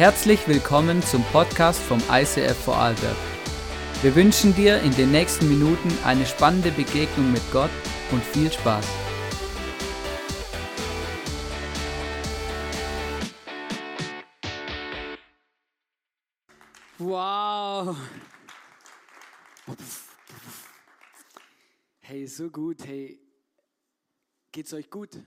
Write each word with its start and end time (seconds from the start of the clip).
Herzlich 0.00 0.48
willkommen 0.48 1.02
zum 1.02 1.22
Podcast 1.24 1.78
vom 1.78 2.02
ICF 2.10 2.56
Vorarlberg. 2.56 3.18
Wir 4.00 4.14
wünschen 4.14 4.54
dir 4.54 4.80
in 4.80 4.92
den 4.92 5.10
nächsten 5.10 5.46
Minuten 5.46 5.90
eine 6.06 6.24
spannende 6.24 6.70
Begegnung 6.70 7.30
mit 7.30 7.42
Gott 7.52 7.68
und 8.10 8.24
viel 8.24 8.50
Spaß. 8.50 8.86
Wow. 16.96 17.94
Hey, 21.98 22.26
so 22.26 22.48
gut. 22.48 22.86
Hey, 22.86 23.20
geht's 24.50 24.72
euch 24.72 24.88
gut? 24.88 25.18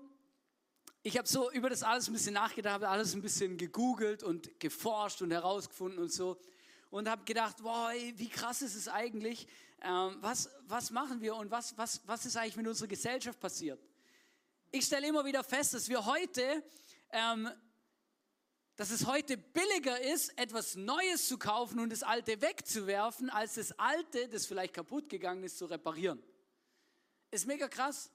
ich 1.03 1.17
habe 1.17 1.27
so 1.27 1.51
über 1.51 1.69
das 1.69 1.83
alles 1.83 2.07
ein 2.07 2.13
bisschen 2.13 2.33
nachgedacht, 2.33 2.73
habe 2.73 2.89
alles 2.89 3.13
ein 3.13 3.21
bisschen 3.21 3.57
gegoogelt 3.57 4.23
und 4.23 4.59
geforscht 4.59 5.21
und 5.21 5.29
herausgefunden 5.31 5.99
und 5.99 6.11
so. 6.11 6.39
Und 6.89 7.07
habe 7.07 7.23
gedacht, 7.23 7.57
wow, 7.61 7.91
wie 8.15 8.29
krass 8.29 8.63
ist 8.63 8.73
es 8.75 8.87
eigentlich? 8.87 9.47
Ähm, 9.81 10.17
was, 10.19 10.49
was 10.67 10.89
machen 10.89 11.21
wir 11.21 11.35
und 11.35 11.51
was, 11.51 11.77
was, 11.77 12.01
was 12.05 12.25
ist 12.25 12.35
eigentlich 12.35 12.57
mit 12.57 12.67
unserer 12.67 12.87
Gesellschaft 12.87 13.39
passiert? 13.39 13.79
Ich 14.71 14.85
stelle 14.85 15.07
immer 15.07 15.23
wieder 15.23 15.43
fest, 15.43 15.75
dass 15.75 15.87
wir 15.87 16.03
heute 16.05 16.63
ähm, 17.11 17.47
dass 18.79 18.91
es 18.91 19.05
heute 19.07 19.35
billiger 19.35 19.99
ist, 19.99 20.39
etwas 20.39 20.77
Neues 20.77 21.27
zu 21.27 21.37
kaufen 21.37 21.81
und 21.81 21.91
das 21.91 22.01
Alte 22.01 22.41
wegzuwerfen, 22.41 23.29
als 23.29 23.55
das 23.55 23.77
Alte, 23.77 24.29
das 24.29 24.45
vielleicht 24.45 24.73
kaputt 24.73 25.09
gegangen 25.09 25.43
ist, 25.43 25.57
zu 25.57 25.65
reparieren. 25.65 26.23
Ist 27.29 27.45
mega 27.45 27.67
krass. 27.67 28.09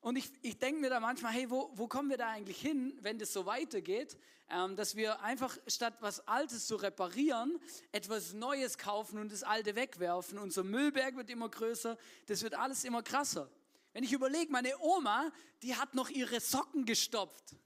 Und 0.00 0.16
ich, 0.16 0.32
ich 0.40 0.58
denke 0.58 0.80
mir 0.80 0.88
da 0.88 0.98
manchmal, 0.98 1.34
hey, 1.34 1.50
wo, 1.50 1.70
wo 1.74 1.88
kommen 1.88 2.08
wir 2.08 2.16
da 2.16 2.30
eigentlich 2.30 2.58
hin, 2.58 2.96
wenn 3.02 3.18
das 3.18 3.34
so 3.34 3.44
weitergeht, 3.44 4.16
ähm, 4.48 4.76
dass 4.76 4.96
wir 4.96 5.20
einfach 5.20 5.58
statt 5.66 5.98
was 6.00 6.26
Altes 6.26 6.66
zu 6.66 6.76
reparieren, 6.76 7.60
etwas 7.92 8.32
Neues 8.32 8.78
kaufen 8.78 9.18
und 9.18 9.30
das 9.30 9.42
Alte 9.42 9.76
wegwerfen. 9.76 10.38
Unser 10.38 10.64
Müllberg 10.64 11.16
wird 11.16 11.28
immer 11.28 11.50
größer, 11.50 11.98
das 12.28 12.42
wird 12.42 12.54
alles 12.54 12.84
immer 12.84 13.02
krasser. 13.02 13.50
Wenn 13.92 14.04
ich 14.04 14.12
überlege, 14.14 14.50
meine 14.50 14.72
Oma, 14.80 15.30
die 15.62 15.76
hat 15.76 15.92
noch 15.92 16.08
ihre 16.08 16.40
Socken 16.40 16.86
gestopft. 16.86 17.56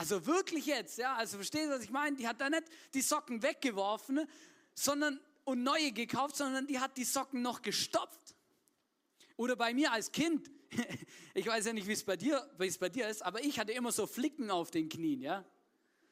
Also 0.00 0.24
wirklich 0.24 0.64
jetzt, 0.64 0.96
ja, 0.96 1.14
also 1.16 1.36
verstehst 1.36 1.66
du, 1.66 1.74
was 1.74 1.82
ich 1.82 1.90
meine? 1.90 2.16
Die 2.16 2.26
hat 2.26 2.40
da 2.40 2.48
nicht 2.48 2.64
die 2.94 3.02
Socken 3.02 3.42
weggeworfen, 3.42 4.26
sondern 4.72 5.20
und 5.44 5.62
neue 5.62 5.92
gekauft, 5.92 6.36
sondern 6.36 6.66
die 6.66 6.80
hat 6.80 6.96
die 6.96 7.04
Socken 7.04 7.42
noch 7.42 7.60
gestopft. 7.60 8.34
Oder 9.36 9.56
bei 9.56 9.74
mir 9.74 9.92
als 9.92 10.10
Kind, 10.10 10.50
ich 11.34 11.46
weiß 11.46 11.66
ja 11.66 11.74
nicht, 11.74 11.86
wie 11.86 11.92
es 11.92 12.02
bei 12.02 12.16
dir, 12.16 12.50
wie 12.56 12.66
es 12.66 12.78
bei 12.78 12.88
dir 12.88 13.10
ist, 13.10 13.20
aber 13.20 13.44
ich 13.44 13.58
hatte 13.58 13.72
immer 13.72 13.92
so 13.92 14.06
Flicken 14.06 14.50
auf 14.50 14.70
den 14.70 14.88
Knien, 14.88 15.20
ja? 15.20 15.44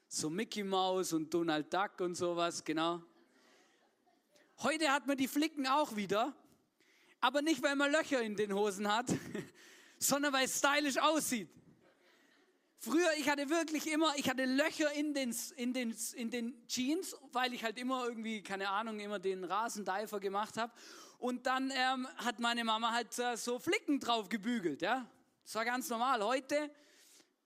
So 0.07 0.29
Mickey 0.29 0.65
Mouse 0.65 1.15
und 1.15 1.33
Donald 1.33 1.73
Duck 1.73 1.99
und 2.01 2.15
sowas, 2.15 2.63
genau. 2.63 3.03
Heute 4.59 4.93
hat 4.93 5.07
man 5.07 5.17
die 5.17 5.29
Flicken 5.29 5.67
auch 5.67 5.97
wieder, 5.97 6.37
aber 7.23 7.41
nicht, 7.41 7.63
weil 7.63 7.75
man 7.75 7.91
Löcher 7.91 8.21
in 8.21 8.37
den 8.37 8.53
Hosen 8.53 8.95
hat, 8.95 9.07
sondern 9.99 10.35
weil 10.35 10.45
es 10.45 10.59
stylisch 10.59 10.99
aussieht. 10.99 11.49
Früher, 12.81 13.09
ich 13.19 13.29
hatte 13.29 13.51
wirklich 13.51 13.91
immer, 13.91 14.13
ich 14.17 14.31
hatte 14.31 14.45
Löcher 14.45 14.93
in 14.93 15.13
den, 15.13 15.35
in 15.57 15.73
den, 15.73 15.97
in 16.15 16.31
den 16.31 16.67
Jeans, 16.69 17.17
weil 17.33 17.53
ich 17.53 17.65
halt 17.65 17.77
immer 17.77 18.07
irgendwie, 18.07 18.41
keine 18.41 18.69
Ahnung, 18.69 19.01
immer 19.01 19.19
den 19.19 19.43
Rasendeifer 19.43 20.21
gemacht 20.21 20.57
habe. 20.57 20.73
Und 21.19 21.47
dann 21.47 21.73
ähm, 21.75 22.07
hat 22.19 22.39
meine 22.39 22.63
Mama 22.63 22.93
halt 22.93 23.19
äh, 23.19 23.37
so 23.37 23.59
Flicken 23.59 23.99
drauf 23.99 24.29
gebügelt, 24.29 24.81
ja. 24.81 25.11
Das 25.43 25.57
war 25.57 25.65
ganz 25.65 25.89
normal. 25.89 26.23
Heute 26.23 26.71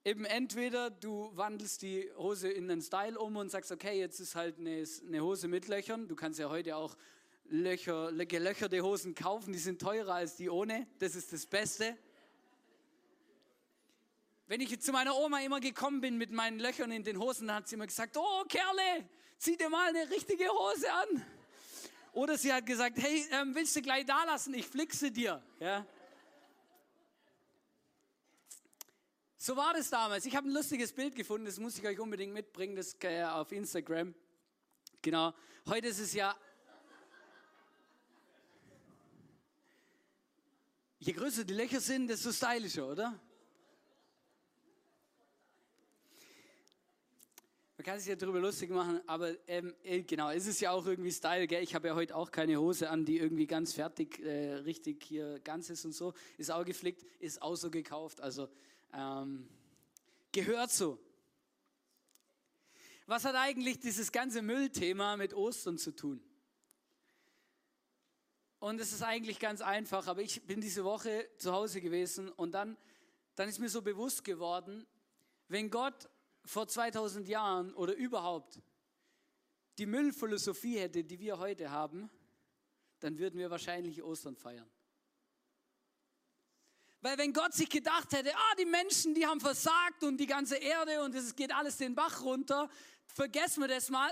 eben 0.04 0.26
entweder 0.26 0.90
du 0.90 1.30
wandelst 1.34 1.80
die 1.80 2.10
Hose 2.18 2.50
in 2.50 2.68
den 2.68 2.82
Style 2.82 3.18
um 3.18 3.36
und 3.36 3.50
sagst, 3.50 3.72
okay, 3.72 3.98
jetzt 3.98 4.20
ist 4.20 4.34
halt 4.34 4.58
eine, 4.58 4.84
eine 5.06 5.22
Hose 5.22 5.48
mit 5.48 5.66
Löchern. 5.66 6.08
Du 6.08 6.14
kannst 6.14 6.40
ja 6.40 6.50
heute 6.50 6.76
auch 6.76 6.94
Löcher, 7.44 8.12
gelöcherte 8.12 8.82
Hosen 8.82 9.14
kaufen, 9.14 9.54
die 9.54 9.58
sind 9.58 9.80
teurer 9.80 10.14
als 10.14 10.36
die 10.36 10.50
ohne. 10.50 10.86
Das 10.98 11.14
ist 11.14 11.32
das 11.32 11.46
Beste. 11.46 11.96
Wenn 14.46 14.60
ich 14.60 14.80
zu 14.80 14.92
meiner 14.92 15.16
Oma 15.16 15.40
immer 15.40 15.60
gekommen 15.60 16.00
bin 16.00 16.18
mit 16.18 16.30
meinen 16.30 16.58
Löchern 16.58 16.90
in 16.90 17.04
den 17.04 17.18
Hosen, 17.18 17.46
dann 17.46 17.56
hat 17.56 17.68
sie 17.68 17.76
immer 17.76 17.86
gesagt, 17.86 18.16
oh 18.16 18.44
Kerle, 18.48 19.08
zieh 19.38 19.56
dir 19.56 19.68
mal 19.68 19.88
eine 19.88 20.10
richtige 20.10 20.48
Hose 20.48 20.92
an. 20.92 21.24
Oder 22.12 22.36
sie 22.36 22.52
hat 22.52 22.66
gesagt, 22.66 22.98
hey, 22.98 23.24
ähm, 23.30 23.54
willst 23.54 23.74
du 23.74 23.82
gleich 23.82 24.04
da 24.04 24.24
lassen, 24.24 24.52
ich 24.54 24.66
flixe 24.66 25.10
dir. 25.10 25.42
Ja. 25.60 25.86
So 29.38 29.56
war 29.56 29.74
das 29.74 29.90
damals. 29.90 30.26
Ich 30.26 30.36
habe 30.36 30.48
ein 30.48 30.52
lustiges 30.52 30.92
Bild 30.92 31.16
gefunden, 31.16 31.46
das 31.46 31.58
muss 31.58 31.78
ich 31.78 31.86
euch 31.86 31.98
unbedingt 31.98 32.32
mitbringen, 32.32 32.76
das 32.76 32.96
äh, 33.02 33.24
auf 33.24 33.50
Instagram. 33.50 34.14
Genau. 35.00 35.32
Heute 35.66 35.88
ist 35.88 35.98
es 35.98 36.12
ja. 36.12 36.36
Je 41.00 41.12
größer 41.12 41.42
die 41.42 41.54
Löcher 41.54 41.80
sind, 41.80 42.06
desto 42.06 42.30
stylischer, 42.30 42.86
oder? 42.86 43.18
Man 47.82 47.86
kann 47.86 47.98
sich 47.98 48.10
ja 48.10 48.14
darüber 48.14 48.38
lustig 48.38 48.70
machen, 48.70 49.00
aber 49.08 49.34
ähm, 49.48 49.74
äh, 49.82 50.02
genau, 50.02 50.30
es 50.30 50.46
ist 50.46 50.60
ja 50.60 50.70
auch 50.70 50.86
irgendwie 50.86 51.10
Style, 51.10 51.48
gell? 51.48 51.64
Ich 51.64 51.74
habe 51.74 51.88
ja 51.88 51.96
heute 51.96 52.14
auch 52.14 52.30
keine 52.30 52.56
Hose 52.60 52.88
an, 52.88 53.04
die 53.04 53.18
irgendwie 53.18 53.48
ganz 53.48 53.72
fertig, 53.72 54.20
äh, 54.20 54.54
richtig 54.58 55.02
hier 55.02 55.40
ganz 55.40 55.68
ist 55.68 55.84
und 55.84 55.90
so. 55.90 56.14
Ist 56.38 56.52
auch 56.52 56.64
geflickt, 56.64 57.04
ist 57.18 57.42
auch 57.42 57.56
so 57.56 57.72
gekauft, 57.72 58.20
also 58.20 58.48
ähm, 58.92 59.48
gehört 60.30 60.70
so. 60.70 60.96
Was 63.06 63.24
hat 63.24 63.34
eigentlich 63.34 63.80
dieses 63.80 64.12
ganze 64.12 64.42
Müllthema 64.42 65.16
mit 65.16 65.34
Ostern 65.34 65.76
zu 65.76 65.90
tun? 65.90 66.22
Und 68.60 68.80
es 68.80 68.92
ist 68.92 69.02
eigentlich 69.02 69.40
ganz 69.40 69.60
einfach, 69.60 70.06
aber 70.06 70.22
ich 70.22 70.46
bin 70.46 70.60
diese 70.60 70.84
Woche 70.84 71.28
zu 71.36 71.50
Hause 71.50 71.80
gewesen 71.80 72.28
und 72.28 72.52
dann, 72.52 72.76
dann 73.34 73.48
ist 73.48 73.58
mir 73.58 73.68
so 73.68 73.82
bewusst 73.82 74.22
geworden, 74.22 74.86
wenn 75.48 75.68
Gott 75.68 76.08
vor 76.44 76.66
2000 76.66 77.28
Jahren 77.28 77.72
oder 77.74 77.94
überhaupt 77.94 78.60
die 79.78 79.86
Müllphilosophie 79.86 80.78
hätte, 80.78 81.04
die 81.04 81.18
wir 81.18 81.38
heute 81.38 81.70
haben, 81.70 82.10
dann 83.00 83.18
würden 83.18 83.38
wir 83.38 83.50
wahrscheinlich 83.50 84.02
Ostern 84.02 84.36
feiern. 84.36 84.70
Weil 87.00 87.18
wenn 87.18 87.32
Gott 87.32 87.52
sich 87.52 87.68
gedacht 87.68 88.12
hätte, 88.12 88.32
ah, 88.34 88.54
die 88.58 88.64
Menschen, 88.64 89.14
die 89.14 89.26
haben 89.26 89.40
versagt 89.40 90.04
und 90.04 90.18
die 90.18 90.26
ganze 90.26 90.56
Erde 90.56 91.02
und 91.02 91.14
es 91.14 91.34
geht 91.34 91.52
alles 91.52 91.76
den 91.76 91.96
Bach 91.96 92.22
runter, 92.22 92.70
vergessen 93.06 93.60
wir 93.60 93.68
das 93.68 93.90
mal, 93.90 94.10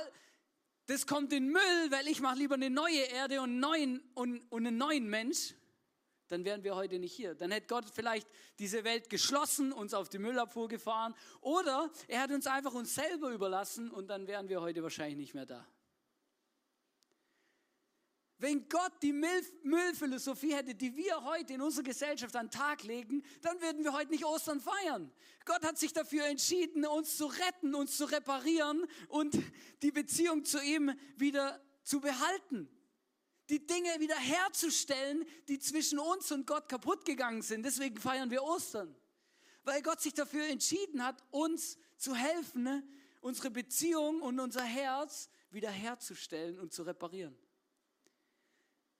das 0.87 1.06
kommt 1.06 1.32
in 1.32 1.50
Müll, 1.50 1.91
weil 1.91 2.09
ich 2.09 2.21
mache 2.21 2.38
lieber 2.38 2.56
eine 2.56 2.69
neue 2.69 3.03
Erde 3.03 3.43
und 3.43 3.61
neuen, 3.61 4.00
und, 4.15 4.41
und 4.50 4.67
einen 4.67 4.77
neuen 4.77 5.09
Mensch, 5.09 5.55
dann 6.31 6.44
wären 6.44 6.65
wir 6.65 6.77
heute 6.77 6.99
nicht 6.99 7.12
hier. 7.12 7.35
Dann 7.35 7.50
hätte 7.50 7.67
Gott 7.67 7.87
vielleicht 7.93 8.29
diese 8.59 8.85
Welt 8.85 9.11
geschlossen, 9.11 9.73
uns 9.73 9.94
auf 9.94 10.09
die 10.09 10.19
Müllabfuhr 10.19 10.69
gefahren 10.69 11.15
oder 11.41 11.91
er 12.09 12.23
hat 12.23 12.31
uns 12.31 12.47
einfach 12.47 12.75
uns 12.75 12.94
selber 12.94 13.31
überlassen 13.31 13.91
und 13.91 14.09
dann 14.09 14.27
wären 14.27 14.49
wir 14.49 14.61
heute 14.61 14.82
wahrscheinlich 14.82 15.17
nicht 15.17 15.35
mehr 15.35 15.47
da. 15.47 15.67
Wenn 18.41 18.67
Gott 18.71 18.93
die 19.03 19.12
Müllphilosophie 19.12 20.55
hätte, 20.55 20.75
die 20.75 20.97
wir 20.97 21.25
heute 21.25 21.53
in 21.53 21.61
unserer 21.61 21.85
Gesellschaft 21.85 22.35
an 22.37 22.47
den 22.47 22.50
Tag 22.50 22.85
legen, 22.85 23.23
dann 23.43 23.61
würden 23.61 23.85
wir 23.85 23.93
heute 23.93 24.11
nicht 24.11 24.25
Ostern 24.25 24.61
feiern. 24.61 25.12
Gott 25.44 25.62
hat 25.62 25.77
sich 25.77 25.93
dafür 25.93 26.25
entschieden, 26.25 26.87
uns 26.87 27.19
zu 27.19 27.27
retten, 27.27 27.75
uns 27.75 27.99
zu 27.99 28.06
reparieren 28.06 28.87
und 29.09 29.38
die 29.82 29.91
Beziehung 29.91 30.47
zu 30.47 30.59
ihm 30.62 30.91
wieder 31.17 31.61
zu 31.82 32.00
behalten. 32.00 32.71
Die 33.50 33.67
Dinge 33.67 33.99
wieder 33.99 34.17
herzustellen, 34.17 35.26
die 35.49 35.58
zwischen 35.58 35.99
uns 35.99 36.31
und 36.32 36.47
Gott 36.47 36.69
kaputt 36.69 37.05
gegangen 37.05 37.43
sind. 37.43 37.64
Deswegen 37.64 37.97
feiern 37.99 38.31
wir 38.31 38.43
Ostern. 38.43 38.94
Weil 39.64 39.82
Gott 39.82 40.00
sich 40.00 40.14
dafür 40.14 40.47
entschieden 40.47 41.05
hat, 41.05 41.23
uns 41.31 41.76
zu 41.97 42.14
helfen, 42.14 42.82
unsere 43.20 43.50
Beziehung 43.50 44.23
und 44.23 44.41
unser 44.41 44.62
Herz 44.62 45.29
wieder 45.50 45.70
herzustellen 45.70 46.58
und 46.58 46.73
zu 46.73 46.85
reparieren. 46.85 47.37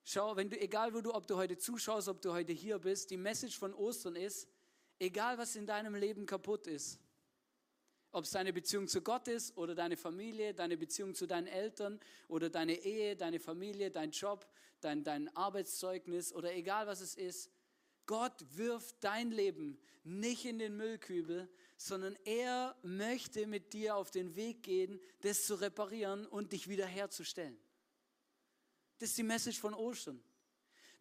Schau, 0.03 0.35
wenn 0.37 0.51
du, 0.51 0.61
egal 0.61 0.93
wo 0.93 1.01
du, 1.01 1.15
ob 1.15 1.27
du 1.27 1.37
heute 1.37 1.57
zuschaust, 1.57 2.09
ob 2.09 2.21
du 2.21 2.33
heute 2.33 2.53
hier 2.53 2.79
bist, 2.79 3.11
die 3.11 3.17
Message 3.17 3.57
von 3.57 3.73
Ostern 3.73 4.17
ist, 4.17 4.49
egal 4.99 5.39
was 5.39 5.55
in 5.57 5.67
deinem 5.67 5.95
Leben 5.95 6.27
kaputt 6.27 6.67
ist, 6.67 6.99
ob 8.13 8.25
es 8.25 8.31
deine 8.31 8.53
Beziehung 8.53 8.89
zu 8.89 9.03
Gott 9.03 9.29
ist 9.29 9.57
oder 9.57 9.75
deine 9.75 9.97
Familie, 9.97 10.55
deine 10.55 10.77
Beziehung 10.77 11.15
zu 11.15 11.27
deinen 11.27 11.47
Eltern 11.47 12.01
oder 12.29 12.51
deine 12.51 12.75
Ehe, 12.75 13.17
deine 13.17 13.39
Familie, 13.39 13.91
dein 13.91 14.11
Job, 14.11 14.47
dein, 14.81 15.05
dein 15.05 15.35
Arbeitszeugnis 15.37 16.33
oder 16.33 16.55
egal 16.55 16.87
was 16.87 17.01
es 17.01 17.15
ist, 17.15 17.51
Gott 18.07 18.45
wirft 18.57 18.97
dein 19.01 19.31
Leben 19.31 19.79
nicht 20.03 20.45
in 20.45 20.59
den 20.59 20.77
Müllkübel, 20.77 21.49
sondern 21.77 22.17
er 22.25 22.77
möchte 22.83 23.47
mit 23.47 23.73
dir 23.73 23.97
auf 23.97 24.11
den 24.11 24.35
Weg 24.35 24.63
gehen, 24.63 25.01
das 25.21 25.45
zu 25.47 25.55
reparieren 25.55 26.27
und 26.27 26.53
dich 26.53 26.69
wiederherzustellen. 26.69 27.59
Das 28.99 29.11
ist 29.11 29.19
die 29.19 29.23
Message 29.23 29.59
von 29.59 29.75
Ostern. 29.75 30.23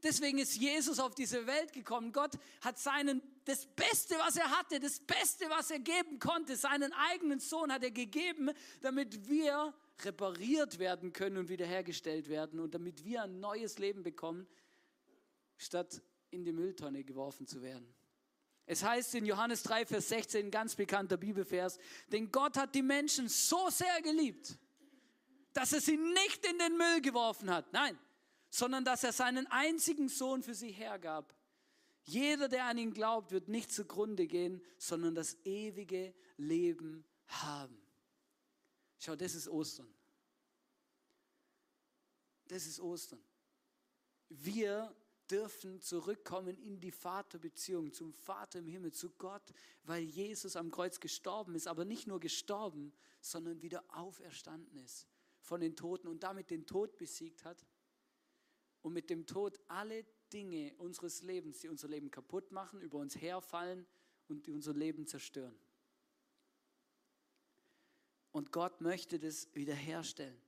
Deswegen 0.02 0.38
ist 0.38 0.56
Jesus 0.56 1.00
auf 1.00 1.14
diese 1.14 1.46
Welt 1.46 1.74
gekommen. 1.74 2.14
Gott 2.14 2.38
hat 2.62 2.80
seinen, 2.80 3.22
das 3.46 3.66
Beste, 3.66 4.16
was 4.20 4.38
er 4.38 4.50
hatte, 4.58 4.80
das 4.80 5.00
Beste, 5.00 5.50
was 5.50 5.72
er 5.72 5.80
geben 5.80 6.20
konnte, 6.20 6.56
seinen 6.56 6.94
eigenen 6.94 7.40
Sohn 7.40 7.72
hat 7.72 7.84
er 7.84 7.92
gegeben, 7.92 8.52
damit 8.82 9.28
wir 9.28 9.74
repariert 10.04 10.80
werden 10.80 11.12
können 11.12 11.38
und 11.38 11.50
wiederhergestellt 11.50 12.30
werden 12.30 12.60
und 12.60 12.74
damit 12.74 13.04
wir 13.04 13.24
ein 13.24 13.42
neues 13.42 13.78
Leben 13.78 14.04
bekommen, 14.04 14.48
statt 15.58 16.02
in 16.32 16.46
die 16.46 16.54
Mülltonne 16.54 17.04
geworfen 17.04 17.46
zu 17.46 17.62
werden. 17.62 17.94
Es 18.66 18.84
heißt 18.84 19.16
in 19.16 19.26
Johannes 19.26 19.64
3, 19.64 19.86
Vers 19.88 20.10
16, 20.10 20.46
ein 20.46 20.52
ganz 20.52 20.76
bekannter 20.76 21.18
Bibelvers, 21.18 21.80
denn 22.12 22.32
Gott 22.32 22.56
hat 22.56 22.76
die 22.76 22.84
Menschen 22.84 23.28
so 23.28 23.70
sehr 23.70 24.02
geliebt, 24.02 24.58
dass 25.54 25.74
er 25.74 25.82
sie 25.82 25.98
nicht 25.98 26.46
in 26.46 26.58
den 26.60 26.78
Müll 26.78 27.02
geworfen 27.02 27.50
hat, 27.50 27.74
nein, 27.74 27.98
sondern 28.50 28.84
dass 28.84 29.04
er 29.04 29.14
seinen 29.14 29.48
einzigen 29.48 30.10
Sohn 30.10 30.42
für 30.42 30.54
sie 30.56 30.72
hergab. 30.72 31.36
Jeder, 32.04 32.48
der 32.48 32.66
an 32.66 32.78
ihn 32.78 32.94
glaubt, 32.94 33.32
wird 33.32 33.48
nicht 33.48 33.72
zugrunde 33.72 34.26
gehen, 34.26 34.62
sondern 34.78 35.14
das 35.14 35.38
ewige 35.46 36.14
Leben 36.38 37.06
haben. 37.28 37.80
Schau, 38.98 39.16
das 39.16 39.36
ist 39.36 39.48
Ostern. 39.48 39.88
Das 42.48 42.66
ist 42.66 42.80
Ostern. 42.80 43.24
Wir 44.30 44.96
dürfen 45.30 45.80
zurückkommen 45.82 46.58
in 46.58 46.80
die 46.80 46.92
Vaterbeziehung 46.92 47.94
zum 47.94 48.12
Vater 48.14 48.60
im 48.60 48.68
Himmel, 48.68 48.92
zu 48.92 49.12
Gott, 49.12 49.54
weil 49.84 50.04
Jesus 50.04 50.56
am 50.56 50.72
Kreuz 50.72 51.00
gestorben 51.00 51.54
ist, 51.54 51.68
aber 51.68 51.86
nicht 51.86 52.08
nur 52.08 52.20
gestorben, 52.20 52.92
sondern 53.22 53.62
wieder 53.62 53.84
auferstanden 53.90 54.78
ist 54.78 55.08
von 55.42 55.62
den 55.62 55.76
Toten 55.76 56.08
und 56.08 56.24
damit 56.24 56.50
den 56.50 56.66
Tod 56.66 56.98
besiegt 56.98 57.46
hat 57.46 57.64
und 58.82 58.94
mit 58.94 59.10
dem 59.10 59.26
Tod 59.26 59.60
alle 59.68 60.06
Dinge 60.32 60.74
unseres 60.78 61.22
Lebens, 61.22 61.60
die 61.60 61.70
unser 61.70 61.88
Leben 61.88 62.12
kaputt 62.12 62.52
machen, 62.52 62.82
über 62.82 63.00
uns 63.00 63.16
herfallen 63.20 63.86
und 64.28 64.48
die 64.48 64.52
unser 64.52 64.74
Leben 64.74 65.08
zerstören. 65.08 65.58
Und 68.32 68.52
Gott 68.52 68.80
möchte 68.82 69.20
das 69.20 69.54
wiederherstellen. 69.56 70.40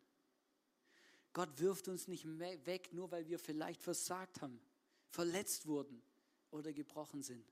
Gott 1.33 1.59
wirft 1.59 1.87
uns 1.87 2.07
nicht 2.07 2.25
weg, 2.39 2.93
nur 2.93 3.11
weil 3.11 3.27
wir 3.27 3.39
vielleicht 3.39 3.81
versagt 3.81 4.41
haben, 4.41 4.61
verletzt 5.09 5.65
wurden 5.65 6.01
oder 6.51 6.73
gebrochen 6.73 7.23
sind. 7.23 7.51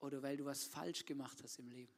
Oder 0.00 0.22
weil 0.22 0.36
du 0.36 0.44
was 0.44 0.64
falsch 0.64 1.04
gemacht 1.04 1.42
hast 1.42 1.58
im 1.58 1.70
Leben. 1.70 1.92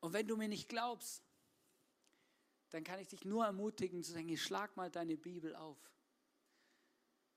Und 0.00 0.12
wenn 0.12 0.28
du 0.28 0.36
mir 0.36 0.48
nicht 0.48 0.68
glaubst, 0.68 1.22
dann 2.74 2.82
kann 2.82 2.98
ich 2.98 3.06
dich 3.06 3.24
nur 3.24 3.44
ermutigen 3.44 4.02
zu 4.02 4.10
sagen, 4.10 4.36
schlag 4.36 4.76
mal 4.76 4.90
deine 4.90 5.16
Bibel 5.16 5.54
auf. 5.54 5.78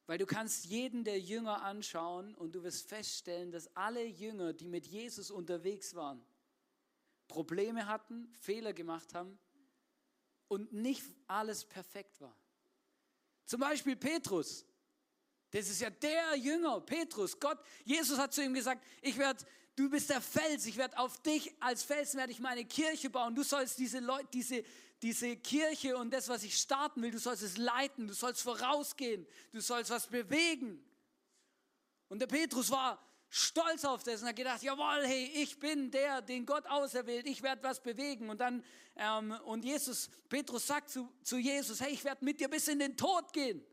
Weil 0.07 0.18
du 0.18 0.25
kannst 0.25 0.66
jeden 0.66 1.04
der 1.04 1.19
Jünger 1.19 1.62
anschauen 1.62 2.34
und 2.34 2.56
du 2.56 2.63
wirst 2.63 2.89
feststellen, 2.89 3.51
dass 3.51 3.68
alle 3.75 4.04
Jünger, 4.04 4.54
die 4.54 4.68
mit 4.68 4.88
Jesus 4.88 5.30
unterwegs 5.30 5.94
waren, 5.94 6.25
Probleme 7.28 7.86
hatten, 7.86 8.34
Fehler 8.42 8.74
gemacht 8.74 9.13
haben 9.13 9.38
und 10.48 10.74
nicht 10.74 11.04
alles 11.28 11.66
perfekt 11.66 12.19
war. 12.19 12.36
Zum 13.45 13.60
Beispiel 13.60 13.95
Petrus. 13.95 14.66
Das 15.51 15.69
ist 15.69 15.81
ja 15.81 15.92
der 15.92 16.36
Jünger, 16.36 16.81
Petrus. 16.81 17.39
Gott, 17.39 17.60
Jesus 17.86 18.18
hat 18.18 18.34
zu 18.34 18.44
ihm 18.44 18.56
gesagt, 18.56 18.84
ich 19.04 19.19
werde 19.19 19.45
du 19.78 19.89
bist 19.89 20.10
der 20.10 20.22
Fels, 20.22 20.66
ich 20.66 20.75
werde 20.75 20.98
auf 20.98 21.22
dich 21.22 21.54
als 21.62 21.84
Felsen 21.84 22.18
werde 22.18 22.34
ich 22.34 22.39
meine 22.39 22.66
Kirche 22.66 23.10
bauen. 23.10 23.36
Du 23.36 23.44
sollst 23.44 23.77
diese 23.77 24.00
Leute, 24.00 24.27
diese, 24.34 24.63
diese 25.01 25.38
Kirche 25.38 25.96
und 25.98 26.12
das, 26.12 26.27
was 26.27 26.44
ich 26.44 26.58
starten 26.58 27.01
will, 27.01 27.12
du 27.12 27.20
sollst 27.20 27.44
es 27.44 27.58
leiten, 27.58 28.08
du 28.08 28.13
sollst 28.13 28.42
vorausgehen, 28.42 29.27
du 29.51 29.62
sollst 29.62 29.92
was 29.92 30.08
bewegen. 30.08 30.84
Und 32.10 32.20
der 32.20 32.27
Petrus 32.27 32.72
war 32.72 33.04
stolz 33.30 33.84
auf 33.86 34.04
das 34.04 34.22
und 34.22 34.30
hat 34.30 34.36
gedacht, 34.36 34.63
jawohl, 34.63 35.06
hey, 35.06 35.25
ich 35.36 35.60
bin 35.60 35.92
der, 35.92 36.22
den 36.22 36.46
Gott 36.46 36.66
auserwählt, 36.68 37.27
ich 37.27 37.44
werde 37.44 37.63
was 37.63 37.82
bewegen. 37.82 38.30
Und 38.30 38.39
dann, 38.39 38.63
ähm, 38.96 39.32
und 39.46 39.66
Jesus, 39.66 40.10
Petrus 40.30 40.66
sagt 40.66 40.89
zu, 40.89 41.12
zu 41.24 41.38
Jesus, 41.38 41.82
hey, 41.82 41.92
ich 41.92 42.04
werde 42.04 42.24
mit 42.24 42.39
dir 42.39 42.50
bis 42.50 42.68
in 42.68 42.80
den 42.80 42.96
Tod 42.96 43.32
gehen. 43.34 43.63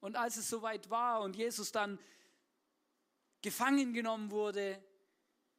Und 0.00 0.16
als 0.16 0.36
es 0.36 0.48
soweit 0.48 0.90
war 0.90 1.20
und 1.20 1.36
Jesus 1.36 1.70
dann 1.72 1.98
gefangen 3.40 3.92
genommen 3.92 4.30
wurde, 4.30 4.82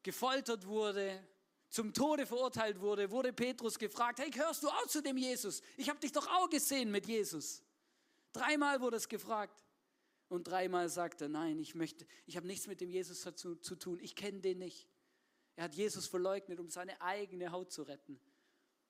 gefoltert 0.03 0.65
wurde, 0.65 1.25
zum 1.69 1.93
Tode 1.93 2.25
verurteilt 2.25 2.79
wurde, 2.79 3.11
wurde 3.11 3.33
Petrus 3.33 3.77
gefragt, 3.77 4.19
hey, 4.19 4.31
hörst 4.31 4.63
du 4.63 4.69
auch 4.69 4.87
zu 4.87 5.01
dem 5.01 5.17
Jesus? 5.17 5.61
Ich 5.77 5.89
habe 5.89 5.99
dich 5.99 6.11
doch 6.11 6.27
auch 6.27 6.49
gesehen 6.49 6.91
mit 6.91 7.07
Jesus. 7.07 7.63
Dreimal 8.33 8.81
wurde 8.81 8.97
es 8.97 9.07
gefragt. 9.07 9.63
Und 10.27 10.47
dreimal 10.47 10.89
sagte 10.89 11.25
er, 11.25 11.29
nein, 11.29 11.59
ich 11.59 11.75
möchte, 11.75 12.05
ich 12.25 12.35
habe 12.35 12.47
nichts 12.47 12.67
mit 12.67 12.81
dem 12.81 12.89
Jesus 12.89 13.21
dazu, 13.21 13.55
zu 13.55 13.75
tun, 13.75 13.99
ich 14.01 14.15
kenne 14.15 14.39
den 14.39 14.57
nicht. 14.57 14.87
Er 15.55 15.65
hat 15.65 15.75
Jesus 15.75 16.07
verleugnet, 16.07 16.59
um 16.59 16.69
seine 16.69 16.99
eigene 17.01 17.51
Haut 17.51 17.71
zu 17.71 17.83
retten, 17.83 18.19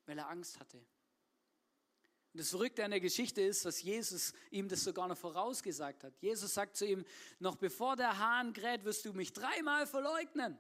weil 0.06 0.18
er 0.18 0.30
Angst 0.30 0.60
hatte. 0.60 0.78
Und 0.78 2.40
das 2.40 2.50
Verrückte 2.50 2.84
an 2.84 2.92
der 2.92 3.00
Geschichte 3.00 3.42
ist, 3.42 3.66
dass 3.66 3.82
Jesus 3.82 4.34
ihm 4.50 4.68
das 4.68 4.84
sogar 4.84 5.08
noch 5.08 5.18
vorausgesagt 5.18 6.04
hat. 6.04 6.14
Jesus 6.22 6.54
sagt 6.54 6.76
zu 6.76 6.86
ihm, 6.86 7.06
noch 7.40 7.56
bevor 7.56 7.96
der 7.96 8.18
Hahn 8.18 8.52
kräht, 8.52 8.84
wirst 8.84 9.06
du 9.06 9.14
mich 9.14 9.32
dreimal 9.32 9.88
verleugnen. 9.88 10.58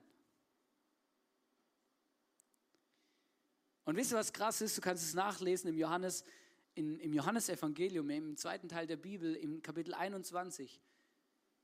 Und 3.85 3.95
wisst 3.95 4.11
ihr, 4.11 4.17
was 4.17 4.33
krass 4.33 4.61
ist? 4.61 4.77
Du 4.77 4.81
kannst 4.81 5.03
es 5.03 5.13
nachlesen 5.13 5.69
im 5.69 5.77
Johannes, 5.77 6.23
in, 6.73 6.99
im 6.99 7.13
Johannesevangelium, 7.13 8.09
im 8.09 8.35
zweiten 8.35 8.67
Teil 8.67 8.87
der 8.87 8.97
Bibel, 8.97 9.35
im 9.35 9.61
Kapitel 9.61 9.93
21. 9.93 10.81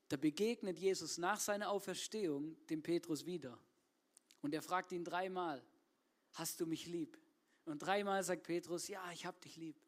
Da 0.08 0.16
begegnet 0.16 0.78
Jesus 0.78 1.18
nach 1.18 1.40
seiner 1.40 1.70
Auferstehung 1.70 2.56
dem 2.68 2.82
Petrus 2.82 3.26
wieder. 3.26 3.58
Und 4.40 4.54
er 4.54 4.62
fragt 4.62 4.92
ihn 4.92 5.04
dreimal, 5.04 5.64
hast 6.32 6.60
du 6.60 6.66
mich 6.66 6.86
lieb? 6.86 7.18
Und 7.64 7.80
dreimal 7.80 8.22
sagt 8.22 8.44
Petrus, 8.44 8.88
ja, 8.88 9.02
ich 9.12 9.26
hab 9.26 9.40
dich 9.40 9.56
lieb. 9.56 9.80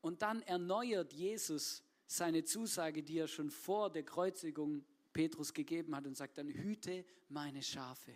Und 0.00 0.22
dann 0.22 0.42
erneuert 0.42 1.12
Jesus 1.12 1.82
seine 2.06 2.44
Zusage, 2.44 3.02
die 3.02 3.18
er 3.18 3.28
schon 3.28 3.50
vor 3.50 3.90
der 3.90 4.04
Kreuzigung 4.04 4.84
Petrus 5.12 5.52
gegeben 5.52 5.94
hat 5.94 6.06
und 6.06 6.16
sagt 6.16 6.38
dann, 6.38 6.48
hüte 6.48 7.04
meine 7.28 7.62
Schafe. 7.62 8.12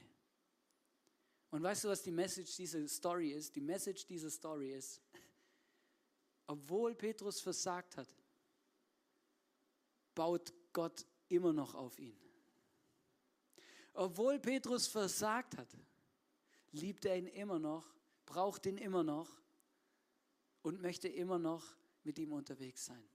Und 1.57 1.63
weißt 1.63 1.85
du, 1.85 1.89
was 1.89 2.03
die 2.03 2.11
Message 2.11 2.55
dieser 2.55 2.87
Story 2.87 3.31
ist? 3.31 3.57
Die 3.57 3.63
Message 3.63 4.05
dieser 4.05 4.29
Story 4.29 4.75
ist, 4.75 5.01
obwohl 6.47 6.95
Petrus 6.95 7.41
versagt 7.41 7.97
hat, 7.97 8.11
baut 10.15 10.53
Gott 10.75 11.07
immer 11.29 11.55
noch 11.55 11.75
auf 11.75 11.99
ihn. 11.99 12.15
Obwohl 13.95 14.39
Petrus 14.39 14.87
versagt 14.87 15.57
hat, 15.57 15.75
liebt 16.73 17.07
er 17.07 17.17
ihn 17.17 17.27
immer 17.29 17.59
noch, 17.59 17.87
braucht 18.27 18.67
ihn 18.67 18.77
immer 18.77 19.03
noch 19.03 19.41
und 20.61 20.83
möchte 20.83 21.09
immer 21.09 21.39
noch 21.39 21.65
mit 22.05 22.19
ihm 22.19 22.35
unterwegs 22.35 22.85
sein. 22.85 23.09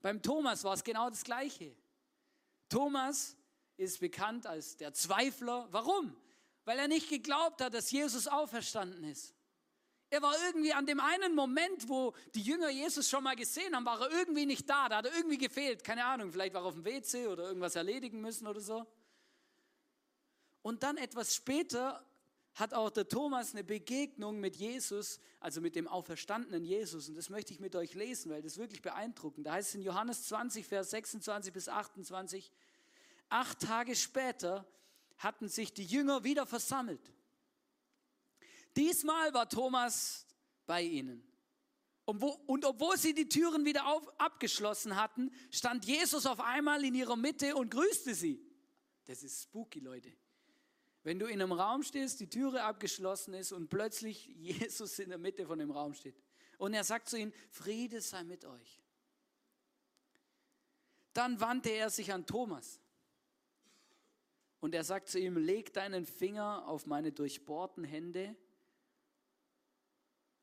Beim 0.00 0.20
Thomas 0.20 0.64
war 0.64 0.74
es 0.74 0.82
genau 0.82 1.08
das 1.08 1.22
Gleiche. 1.22 1.76
Thomas 2.68 3.36
ist 3.76 4.00
bekannt 4.00 4.46
als 4.46 4.76
der 4.76 4.92
Zweifler. 4.92 5.68
Warum? 5.70 6.16
Weil 6.64 6.78
er 6.78 6.88
nicht 6.88 7.08
geglaubt 7.08 7.60
hat, 7.60 7.74
dass 7.74 7.90
Jesus 7.90 8.26
auferstanden 8.26 9.04
ist. 9.04 9.34
Er 10.08 10.22
war 10.22 10.34
irgendwie 10.46 10.72
an 10.72 10.86
dem 10.86 11.00
einen 11.00 11.34
Moment, 11.34 11.88
wo 11.88 12.14
die 12.34 12.42
Jünger 12.42 12.70
Jesus 12.70 13.08
schon 13.08 13.24
mal 13.24 13.34
gesehen 13.34 13.74
haben, 13.74 13.84
war 13.84 14.00
er 14.00 14.10
irgendwie 14.10 14.46
nicht 14.46 14.68
da. 14.68 14.88
Da 14.88 14.98
hat 14.98 15.06
er 15.06 15.14
irgendwie 15.14 15.38
gefehlt. 15.38 15.82
Keine 15.82 16.04
Ahnung, 16.04 16.30
vielleicht 16.30 16.54
war 16.54 16.62
er 16.62 16.66
auf 16.66 16.74
dem 16.74 16.84
WC 16.84 17.26
oder 17.26 17.44
irgendwas 17.48 17.74
erledigen 17.74 18.20
müssen 18.20 18.46
oder 18.46 18.60
so. 18.60 18.86
Und 20.62 20.82
dann 20.82 20.96
etwas 20.96 21.34
später 21.34 22.04
hat 22.54 22.72
auch 22.72 22.90
der 22.90 23.06
Thomas 23.06 23.52
eine 23.52 23.64
Begegnung 23.64 24.40
mit 24.40 24.56
Jesus, 24.56 25.20
also 25.40 25.60
mit 25.60 25.76
dem 25.76 25.86
auferstandenen 25.86 26.64
Jesus. 26.64 27.08
Und 27.08 27.16
das 27.16 27.28
möchte 27.28 27.52
ich 27.52 27.60
mit 27.60 27.76
euch 27.76 27.94
lesen, 27.94 28.30
weil 28.30 28.42
das 28.42 28.52
ist 28.52 28.58
wirklich 28.58 28.80
beeindruckend. 28.80 29.46
Da 29.46 29.52
heißt 29.52 29.68
es 29.70 29.74
in 29.74 29.82
Johannes 29.82 30.26
20, 30.28 30.66
Vers 30.66 30.90
26 30.90 31.52
bis 31.52 31.68
28, 31.68 32.50
acht 33.28 33.60
Tage 33.60 33.96
später 33.96 34.66
hatten 35.18 35.48
sich 35.48 35.72
die 35.72 35.84
Jünger 35.84 36.24
wieder 36.24 36.46
versammelt. 36.46 37.12
Diesmal 38.76 39.32
war 39.32 39.48
Thomas 39.48 40.26
bei 40.66 40.82
ihnen. 40.82 41.26
Und, 42.04 42.20
wo, 42.20 42.28
und, 42.46 42.64
obwohl 42.64 42.96
sie 42.96 43.14
die 43.14 43.28
Türen 43.28 43.64
wieder 43.64 43.86
auf, 43.86 44.08
abgeschlossen 44.20 44.94
hatten, 44.96 45.32
stand 45.50 45.84
Jesus 45.84 46.24
auf 46.26 46.40
einmal 46.40 46.84
in 46.84 46.94
ihrer 46.94 47.16
Mitte 47.16 47.56
und 47.56 47.70
grüßte 47.70 48.14
sie. 48.14 48.40
Das 49.06 49.22
ist 49.22 49.42
spooky, 49.42 49.80
Leute. 49.80 50.12
Wenn 51.02 51.18
du 51.18 51.26
in 51.26 51.40
einem 51.40 51.52
Raum 51.52 51.82
stehst, 51.82 52.20
die 52.20 52.28
Türe 52.28 52.62
abgeschlossen 52.62 53.34
ist 53.34 53.52
und 53.52 53.68
plötzlich 53.68 54.26
Jesus 54.26 54.98
in 54.98 55.08
der 55.08 55.18
Mitte 55.18 55.46
von 55.46 55.58
dem 55.58 55.70
Raum 55.70 55.94
steht. 55.94 56.20
Und 56.58 56.74
er 56.74 56.84
sagt 56.84 57.08
zu 57.08 57.18
ihnen, 57.18 57.32
Friede 57.50 58.00
sei 58.00 58.24
mit 58.24 58.44
euch. 58.44 58.82
Dann 61.12 61.40
wandte 61.40 61.70
er 61.70 61.90
sich 61.90 62.12
an 62.12 62.26
Thomas. 62.26 62.80
Und 64.60 64.74
er 64.74 64.84
sagt 64.84 65.08
zu 65.08 65.18
ihm, 65.18 65.36
leg 65.36 65.72
deinen 65.72 66.06
Finger 66.06 66.66
auf 66.66 66.86
meine 66.86 67.12
durchbohrten 67.12 67.84
Hände 67.84 68.34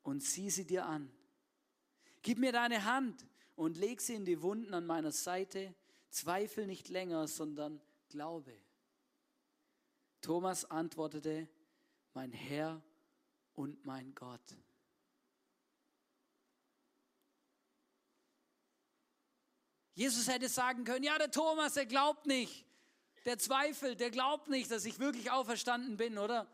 und 0.02 0.22
sieh 0.22 0.50
sie 0.50 0.66
dir 0.66 0.86
an. 0.86 1.10
Gib 2.22 2.38
mir 2.38 2.52
deine 2.52 2.84
Hand 2.84 3.26
und 3.56 3.76
leg 3.76 4.00
sie 4.00 4.14
in 4.14 4.24
die 4.24 4.40
Wunden 4.40 4.72
an 4.72 4.86
meiner 4.86 5.12
Seite. 5.12 5.74
Zweifel 6.10 6.66
nicht 6.66 6.88
länger, 6.88 7.26
sondern 7.26 7.80
glaube. 8.08 8.54
Thomas 10.20 10.70
antwortete, 10.70 11.48
mein 12.14 12.32
Herr 12.32 12.82
und 13.54 13.84
mein 13.84 14.14
Gott. 14.14 14.56
Jesus 19.94 20.26
hätte 20.28 20.48
sagen 20.48 20.84
können, 20.84 21.04
ja, 21.04 21.18
der 21.18 21.30
Thomas, 21.30 21.74
der 21.74 21.86
glaubt 21.86 22.26
nicht, 22.26 22.64
der 23.24 23.38
zweifelt, 23.38 24.00
der 24.00 24.10
glaubt 24.10 24.48
nicht, 24.48 24.70
dass 24.70 24.84
ich 24.84 24.98
wirklich 24.98 25.30
auferstanden 25.30 25.96
bin, 25.96 26.18
oder? 26.18 26.46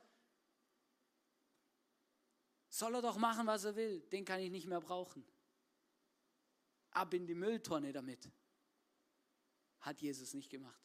Soll 2.68 2.94
er 2.94 3.02
doch 3.02 3.16
machen, 3.16 3.46
was 3.46 3.64
er 3.64 3.74
will, 3.74 4.00
den 4.00 4.24
kann 4.24 4.40
ich 4.40 4.50
nicht 4.50 4.66
mehr 4.66 4.80
brauchen. 4.80 5.24
Ab 6.92 7.12
in 7.14 7.26
die 7.26 7.34
Mülltonne 7.34 7.92
damit. 7.92 8.30
Hat 9.80 10.00
Jesus 10.00 10.34
nicht 10.34 10.50
gemacht. 10.50 10.80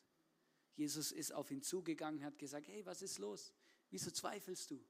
Jesus 0.75 1.11
ist 1.11 1.31
auf 1.31 1.51
ihn 1.51 1.61
zugegangen, 1.61 2.23
hat 2.23 2.37
gesagt, 2.39 2.67
hey, 2.67 2.85
was 2.85 3.01
ist 3.01 3.19
los? 3.19 3.53
Wieso 3.89 4.11
zweifelst 4.11 4.71
du? 4.71 4.83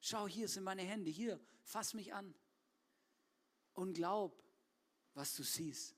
Schau, 0.00 0.26
hier 0.26 0.48
sind 0.48 0.64
meine 0.64 0.82
Hände, 0.82 1.10
hier, 1.10 1.40
fass 1.62 1.92
mich 1.94 2.12
an. 2.12 2.34
Und 3.74 3.94
glaub, 3.94 4.42
was 5.14 5.34
du 5.34 5.42
siehst. 5.42 5.97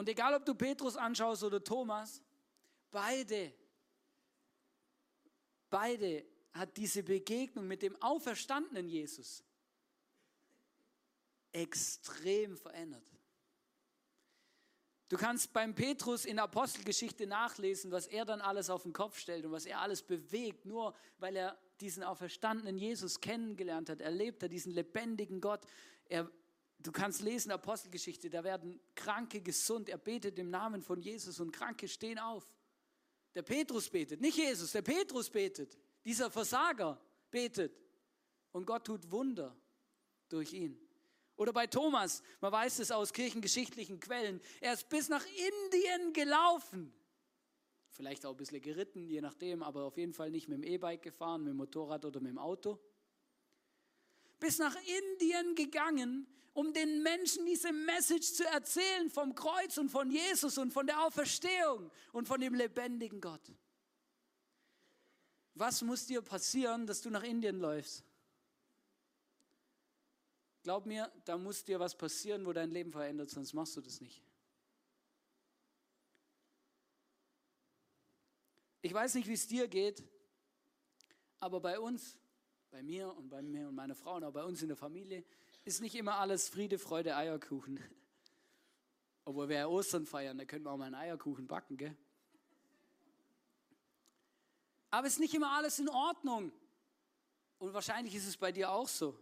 Und 0.00 0.08
egal, 0.08 0.32
ob 0.32 0.46
du 0.46 0.54
Petrus 0.54 0.96
anschaust 0.96 1.44
oder 1.44 1.62
Thomas, 1.62 2.22
beide, 2.90 3.52
beide 5.68 6.24
hat 6.52 6.74
diese 6.74 7.02
Begegnung 7.02 7.68
mit 7.68 7.82
dem 7.82 8.00
auferstandenen 8.00 8.88
Jesus 8.88 9.44
extrem 11.52 12.56
verändert. 12.56 13.04
Du 15.10 15.18
kannst 15.18 15.52
beim 15.52 15.74
Petrus 15.74 16.24
in 16.24 16.36
der 16.36 16.44
Apostelgeschichte 16.44 17.26
nachlesen, 17.26 17.90
was 17.90 18.06
er 18.06 18.24
dann 18.24 18.40
alles 18.40 18.70
auf 18.70 18.84
den 18.84 18.94
Kopf 18.94 19.18
stellt 19.18 19.44
und 19.44 19.52
was 19.52 19.66
er 19.66 19.80
alles 19.80 20.02
bewegt, 20.02 20.64
nur 20.64 20.94
weil 21.18 21.36
er 21.36 21.58
diesen 21.82 22.04
auferstandenen 22.04 22.78
Jesus 22.78 23.20
kennengelernt 23.20 23.90
hat, 23.90 24.00
erlebt 24.00 24.42
hat, 24.42 24.50
diesen 24.50 24.72
lebendigen 24.72 25.42
Gott. 25.42 25.60
Er, 26.06 26.30
du 26.82 26.92
kannst 26.92 27.22
lesen 27.22 27.50
Apostelgeschichte, 27.52 28.30
da 28.30 28.44
werden 28.44 28.80
Kranke 28.94 29.40
gesund, 29.40 29.88
er 29.88 29.98
betet 29.98 30.38
im 30.38 30.50
Namen 30.50 30.82
von 30.82 31.00
Jesus 31.00 31.40
und 31.40 31.52
Kranke 31.52 31.88
stehen 31.88 32.18
auf. 32.18 32.44
Der 33.34 33.42
Petrus 33.42 33.88
betet, 33.88 34.20
nicht 34.20 34.36
Jesus, 34.36 34.72
der 34.72 34.82
Petrus 34.82 35.30
betet, 35.30 35.78
dieser 36.04 36.30
Versager 36.30 37.00
betet 37.30 37.80
und 38.52 38.66
Gott 38.66 38.84
tut 38.86 39.10
Wunder 39.10 39.56
durch 40.28 40.52
ihn. 40.52 40.78
Oder 41.36 41.52
bei 41.52 41.66
Thomas, 41.66 42.22
man 42.40 42.52
weiß 42.52 42.80
es 42.80 42.90
aus 42.90 43.12
kirchengeschichtlichen 43.12 44.00
Quellen, 44.00 44.40
er 44.60 44.74
ist 44.74 44.88
bis 44.88 45.08
nach 45.08 45.24
Indien 45.24 46.12
gelaufen. 46.12 46.92
Vielleicht 47.88 48.24
auch 48.26 48.32
ein 48.32 48.36
bisschen 48.36 48.60
geritten, 48.60 49.06
je 49.08 49.20
nachdem, 49.20 49.62
aber 49.62 49.84
auf 49.84 49.96
jeden 49.96 50.12
Fall 50.12 50.30
nicht 50.30 50.48
mit 50.48 50.58
dem 50.58 50.64
E-Bike 50.64 51.02
gefahren, 51.02 51.42
mit 51.42 51.50
dem 51.50 51.56
Motorrad 51.56 52.04
oder 52.04 52.20
mit 52.20 52.30
dem 52.30 52.38
Auto. 52.38 52.78
Bis 54.40 54.58
nach 54.58 54.74
Indien 54.74 55.54
gegangen, 55.54 56.26
um 56.52 56.72
den 56.72 57.02
Menschen 57.02 57.46
diese 57.46 57.72
Message 57.72 58.32
zu 58.32 58.44
erzählen 58.44 59.08
vom 59.10 59.34
Kreuz 59.34 59.78
und 59.78 59.88
von 59.90 60.10
Jesus 60.10 60.58
und 60.58 60.72
von 60.72 60.86
der 60.86 61.04
Auferstehung 61.04 61.90
und 62.12 62.26
von 62.26 62.40
dem 62.40 62.54
lebendigen 62.54 63.20
Gott. 63.20 63.52
Was 65.54 65.82
muss 65.82 66.06
dir 66.06 66.22
passieren, 66.22 66.86
dass 66.86 67.02
du 67.02 67.10
nach 67.10 67.22
Indien 67.22 67.60
läufst? 67.60 68.04
Glaub 70.62 70.86
mir, 70.86 71.10
da 71.24 71.38
muss 71.38 71.64
dir 71.64 71.80
was 71.80 71.96
passieren, 71.96 72.44
wo 72.44 72.52
dein 72.52 72.70
Leben 72.70 72.92
verändert, 72.92 73.30
sonst 73.30 73.52
machst 73.54 73.76
du 73.76 73.80
das 73.80 74.00
nicht. 74.00 74.22
Ich 78.82 78.92
weiß 78.92 79.14
nicht, 79.14 79.28
wie 79.28 79.34
es 79.34 79.46
dir 79.46 79.68
geht, 79.68 80.02
aber 81.38 81.60
bei 81.60 81.78
uns, 81.78 82.18
bei 82.70 82.82
mir 82.82 83.14
und 83.16 83.28
bei 83.28 83.42
mir 83.42 83.68
und 83.68 83.74
meiner 83.74 83.94
Frau 83.94 84.16
und 84.16 84.24
auch 84.24 84.32
bei 84.32 84.44
uns 84.44 84.62
in 84.62 84.68
der 84.68 84.76
Familie 84.76 85.24
ist 85.64 85.80
nicht 85.80 85.94
immer 85.94 86.16
alles 86.18 86.48
Friede, 86.48 86.78
Freude, 86.78 87.16
Eierkuchen. 87.16 87.80
Obwohl 89.24 89.48
wir 89.48 89.56
ja 89.56 89.66
Ostern 89.66 90.06
feiern, 90.06 90.38
da 90.38 90.44
können 90.44 90.64
wir 90.64 90.70
auch 90.70 90.76
mal 90.76 90.86
einen 90.86 90.94
Eierkuchen 90.94 91.46
backen, 91.46 91.76
gell? 91.76 91.96
Aber 94.90 95.06
es 95.06 95.14
ist 95.14 95.20
nicht 95.20 95.34
immer 95.34 95.52
alles 95.52 95.78
in 95.78 95.88
Ordnung. 95.88 96.50
Und 97.58 97.74
wahrscheinlich 97.74 98.14
ist 98.14 98.26
es 98.26 98.36
bei 98.36 98.50
dir 98.50 98.70
auch 98.70 98.88
so. 98.88 99.18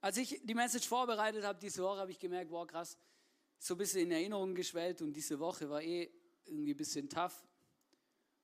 Als 0.00 0.16
ich 0.16 0.40
die 0.42 0.54
Message 0.54 0.88
vorbereitet 0.88 1.44
habe 1.44 1.58
diese 1.58 1.82
Woche, 1.82 2.00
habe 2.00 2.10
ich 2.10 2.18
gemerkt, 2.18 2.50
wow, 2.50 2.66
krass, 2.66 2.98
so 3.58 3.74
ein 3.74 3.78
bisschen 3.78 4.02
in 4.02 4.10
Erinnerung 4.10 4.54
geschwellt 4.54 5.00
und 5.00 5.12
diese 5.12 5.38
Woche 5.38 5.70
war 5.70 5.80
eh 5.80 6.10
irgendwie 6.44 6.74
ein 6.74 6.76
bisschen 6.76 7.08
tough. 7.08 7.46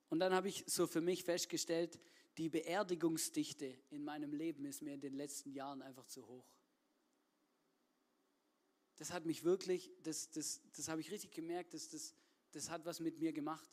Und 0.07 0.19
dann 0.19 0.33
habe 0.33 0.47
ich 0.47 0.63
so 0.65 0.87
für 0.87 1.01
mich 1.01 1.23
festgestellt, 1.23 1.99
die 2.39 2.47
Beerdigungsdichte 2.47 3.77
in 3.89 4.05
meinem 4.05 4.31
Leben 4.31 4.63
ist 4.63 4.81
mir 4.81 4.93
in 4.93 5.01
den 5.01 5.13
letzten 5.13 5.51
Jahren 5.51 5.81
einfach 5.81 6.05
zu 6.05 6.25
hoch. 6.25 6.47
Das 8.95 9.11
hat 9.11 9.25
mich 9.25 9.43
wirklich, 9.43 9.91
das, 10.03 10.31
das, 10.31 10.61
das 10.73 10.87
habe 10.87 11.01
ich 11.01 11.11
richtig 11.11 11.31
gemerkt, 11.31 11.73
das, 11.73 11.89
das, 11.89 12.15
das 12.53 12.69
hat 12.69 12.85
was 12.85 13.01
mit 13.01 13.19
mir 13.19 13.33
gemacht. 13.33 13.67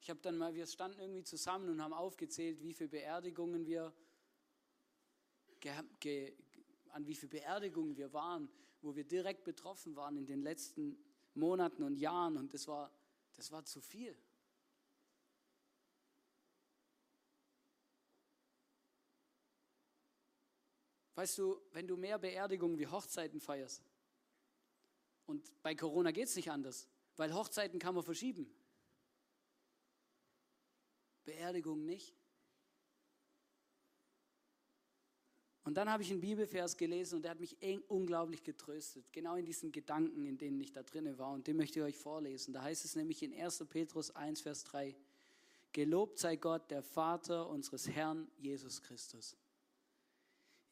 Ich 0.00 0.10
habe 0.10 0.18
dann 0.20 0.36
mal, 0.38 0.54
wir 0.54 0.66
standen 0.66 0.98
irgendwie 0.98 1.22
zusammen 1.22 1.68
und 1.68 1.80
haben 1.80 1.92
aufgezählt, 1.92 2.60
wie 2.62 2.74
viele 2.74 2.88
Beerdigungen 2.88 3.64
wir 3.64 3.94
ge, 5.60 5.72
ge, 6.00 6.36
an 6.88 7.06
wie 7.06 7.14
viele 7.14 7.30
Beerdigungen 7.30 7.96
wir 7.96 8.12
waren, 8.12 8.48
wo 8.80 8.96
wir 8.96 9.04
direkt 9.04 9.44
betroffen 9.44 9.94
waren 9.94 10.16
in 10.16 10.26
den 10.26 10.42
letzten 10.42 10.98
Monaten 11.34 11.84
und 11.84 11.96
Jahren. 11.96 12.36
Und 12.36 12.54
das 12.54 12.66
war, 12.66 12.92
das 13.36 13.52
war 13.52 13.64
zu 13.64 13.80
viel. 13.80 14.16
Weißt 21.14 21.38
du, 21.38 21.60
wenn 21.72 21.86
du 21.86 21.96
mehr 21.96 22.18
Beerdigungen 22.18 22.78
wie 22.78 22.86
Hochzeiten 22.86 23.40
feierst, 23.40 23.82
und 25.26 25.62
bei 25.62 25.74
Corona 25.74 26.10
geht 26.10 26.28
es 26.28 26.36
nicht 26.36 26.50
anders, 26.50 26.88
weil 27.16 27.32
Hochzeiten 27.32 27.78
kann 27.78 27.94
man 27.94 28.02
verschieben. 28.02 28.52
Beerdigung 31.24 31.84
nicht. 31.84 32.14
Und 35.64 35.74
dann 35.74 35.88
habe 35.88 36.02
ich 36.02 36.10
einen 36.10 36.20
Bibelvers 36.20 36.76
gelesen 36.76 37.16
und 37.16 37.22
der 37.22 37.30
hat 37.30 37.40
mich 37.40 37.56
unglaublich 37.88 38.42
getröstet, 38.42 39.12
genau 39.12 39.36
in 39.36 39.44
diesen 39.44 39.70
Gedanken, 39.70 40.26
in 40.26 40.36
denen 40.36 40.60
ich 40.60 40.72
da 40.72 40.82
drinne 40.82 41.16
war. 41.18 41.32
Und 41.32 41.46
den 41.46 41.56
möchte 41.56 41.78
ich 41.78 41.84
euch 41.84 41.96
vorlesen. 41.96 42.52
Da 42.52 42.62
heißt 42.62 42.84
es 42.84 42.96
nämlich 42.96 43.22
in 43.22 43.32
1. 43.32 43.64
Petrus 43.68 44.10
1, 44.10 44.40
Vers 44.40 44.64
3, 44.64 44.96
Gelobt 45.72 46.18
sei 46.18 46.36
Gott, 46.36 46.70
der 46.70 46.82
Vater 46.82 47.48
unseres 47.48 47.88
Herrn 47.88 48.30
Jesus 48.36 48.82
Christus. 48.82 49.36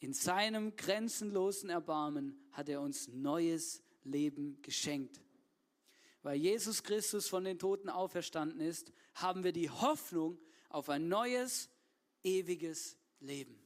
In 0.01 0.15
seinem 0.15 0.77
grenzenlosen 0.77 1.69
Erbarmen 1.69 2.43
hat 2.53 2.69
er 2.69 2.81
uns 2.81 3.09
neues 3.09 3.83
Leben 4.03 4.61
geschenkt. 4.63 5.21
Weil 6.23 6.37
Jesus 6.37 6.83
Christus 6.83 7.29
von 7.29 7.45
den 7.45 7.59
Toten 7.59 7.89
auferstanden 7.89 8.61
ist, 8.61 8.93
haben 9.15 9.45
wir 9.45 9.53
die 9.53 9.71
Hoffnung 9.71 10.39
auf 10.71 10.89
ein 10.89 11.09
neues, 11.09 11.69
ewiges 12.23 12.97
Leben. 13.21 13.59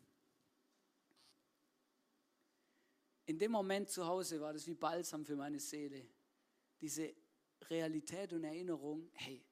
In 3.27 3.39
dem 3.39 3.53
Moment 3.53 3.89
zu 3.89 4.07
Hause 4.07 4.41
war 4.41 4.53
das 4.53 4.67
wie 4.67 4.75
Balsam 4.75 5.25
für 5.25 5.37
meine 5.37 5.61
Seele. 5.61 6.05
Diese 6.81 7.15
Realität 7.71 8.33
und 8.33 8.45
Erinnerung, 8.45 9.09
hey, 9.13 9.45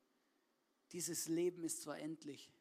dieses 0.90 1.28
Leben 1.28 1.62
ist 1.64 1.82
zwar 1.82 1.98
endlich, 1.98 2.52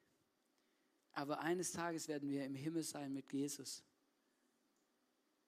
aber 1.11 1.41
eines 1.41 1.71
Tages 1.71 2.07
werden 2.07 2.29
wir 2.29 2.45
im 2.45 2.55
Himmel 2.55 2.83
sein 2.83 3.11
mit 3.11 3.33
Jesus. 3.33 3.83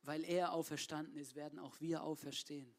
Weil 0.03 0.24
er 0.25 0.53
auferstanden 0.53 1.15
ist, 1.15 1.36
werden 1.36 1.60
auch 1.60 1.79
wir 1.79 2.03
auferstehen. 2.03 2.74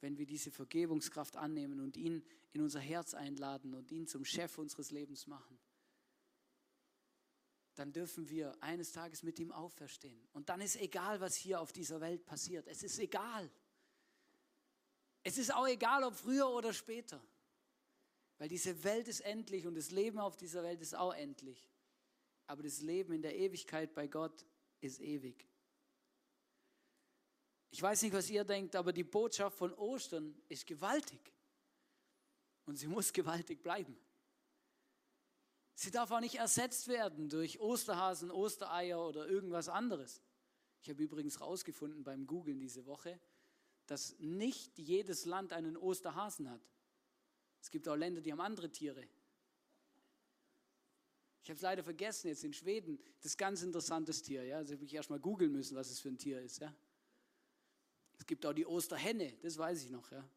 Wenn 0.00 0.16
wir 0.16 0.26
diese 0.26 0.50
Vergebungskraft 0.50 1.36
annehmen 1.36 1.80
und 1.80 1.96
ihn 1.96 2.24
in 2.52 2.62
unser 2.62 2.80
Herz 2.80 3.14
einladen 3.14 3.74
und 3.74 3.90
ihn 3.90 4.06
zum 4.06 4.24
Chef 4.24 4.56
unseres 4.56 4.90
Lebens 4.92 5.26
machen, 5.26 5.58
dann 7.74 7.92
dürfen 7.92 8.28
wir 8.28 8.60
eines 8.60 8.92
Tages 8.92 9.22
mit 9.22 9.38
ihm 9.38 9.52
auferstehen. 9.52 10.26
Und 10.32 10.48
dann 10.48 10.60
ist 10.60 10.76
egal, 10.76 11.20
was 11.20 11.36
hier 11.36 11.60
auf 11.60 11.72
dieser 11.72 12.00
Welt 12.00 12.24
passiert. 12.24 12.66
Es 12.66 12.82
ist 12.82 12.98
egal. 12.98 13.50
Es 15.22 15.38
ist 15.38 15.54
auch 15.54 15.66
egal, 15.66 16.04
ob 16.04 16.14
früher 16.14 16.48
oder 16.48 16.72
später. 16.72 17.22
Weil 18.38 18.48
diese 18.48 18.82
Welt 18.84 19.08
ist 19.08 19.20
endlich 19.20 19.66
und 19.66 19.74
das 19.74 19.90
Leben 19.90 20.18
auf 20.18 20.36
dieser 20.36 20.62
Welt 20.62 20.80
ist 20.80 20.94
auch 20.94 21.14
endlich. 21.14 21.68
Aber 22.46 22.62
das 22.62 22.80
Leben 22.80 23.12
in 23.12 23.22
der 23.22 23.36
Ewigkeit 23.36 23.92
bei 23.94 24.06
Gott 24.06 24.46
ist 24.80 25.00
ewig. 25.00 25.48
Ich 27.70 27.82
weiß 27.82 28.02
nicht, 28.02 28.12
was 28.12 28.30
ihr 28.30 28.44
denkt, 28.44 28.76
aber 28.76 28.92
die 28.92 29.04
Botschaft 29.04 29.58
von 29.58 29.72
Ostern 29.74 30.34
ist 30.48 30.66
gewaltig. 30.66 31.32
Und 32.64 32.76
sie 32.76 32.86
muss 32.86 33.12
gewaltig 33.12 33.62
bleiben. 33.62 33.96
Sie 35.74 35.90
darf 35.90 36.10
auch 36.10 36.20
nicht 36.20 36.36
ersetzt 36.36 36.88
werden 36.88 37.28
durch 37.28 37.60
Osterhasen, 37.60 38.30
Ostereier 38.30 39.00
oder 39.00 39.28
irgendwas 39.28 39.68
anderes. 39.68 40.20
Ich 40.82 40.90
habe 40.90 41.02
übrigens 41.02 41.38
herausgefunden 41.38 42.02
beim 42.02 42.26
Googlen 42.26 42.58
diese 42.58 42.84
Woche, 42.86 43.20
dass 43.86 44.18
nicht 44.18 44.76
jedes 44.78 45.24
Land 45.24 45.52
einen 45.52 45.76
Osterhasen 45.76 46.50
hat. 46.50 46.60
Es 47.60 47.70
gibt 47.70 47.88
auch 47.88 47.96
Länder, 47.96 48.20
die 48.20 48.32
haben 48.32 48.40
andere 48.40 48.70
Tiere. 48.70 49.06
Ich 51.42 51.50
habe 51.50 51.56
es 51.56 51.62
leider 51.62 51.82
vergessen, 51.82 52.28
jetzt 52.28 52.44
in 52.44 52.52
Schweden, 52.52 52.98
das 53.16 53.32
ist 53.32 53.38
ganz 53.38 53.62
interessantes 53.62 54.22
Tier. 54.22 54.44
Ja? 54.44 54.58
Also 54.58 54.74
habe 54.74 54.84
ich 54.84 54.92
erst 54.92 55.10
mal 55.10 55.18
googeln 55.18 55.52
müssen, 55.52 55.76
was 55.76 55.90
es 55.90 56.00
für 56.00 56.08
ein 56.08 56.18
Tier 56.18 56.42
ist. 56.42 56.58
Ja? 56.60 56.74
Es 58.18 58.26
gibt 58.26 58.44
auch 58.44 58.52
die 58.52 58.66
Osterhenne, 58.66 59.32
das 59.42 59.56
weiß 59.56 59.84
ich 59.84 59.90
noch. 59.90 60.10
Ja? 60.10 60.28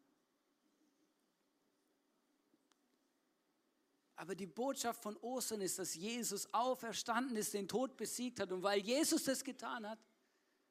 Aber 4.22 4.36
die 4.36 4.46
Botschaft 4.46 5.02
von 5.02 5.16
Ostern 5.16 5.60
ist, 5.62 5.80
dass 5.80 5.96
Jesus 5.96 6.46
auferstanden 6.54 7.36
ist, 7.36 7.54
den 7.54 7.66
Tod 7.66 7.96
besiegt 7.96 8.38
hat. 8.38 8.52
Und 8.52 8.62
weil 8.62 8.80
Jesus 8.80 9.24
das 9.24 9.42
getan 9.42 9.88
hat, 9.88 9.98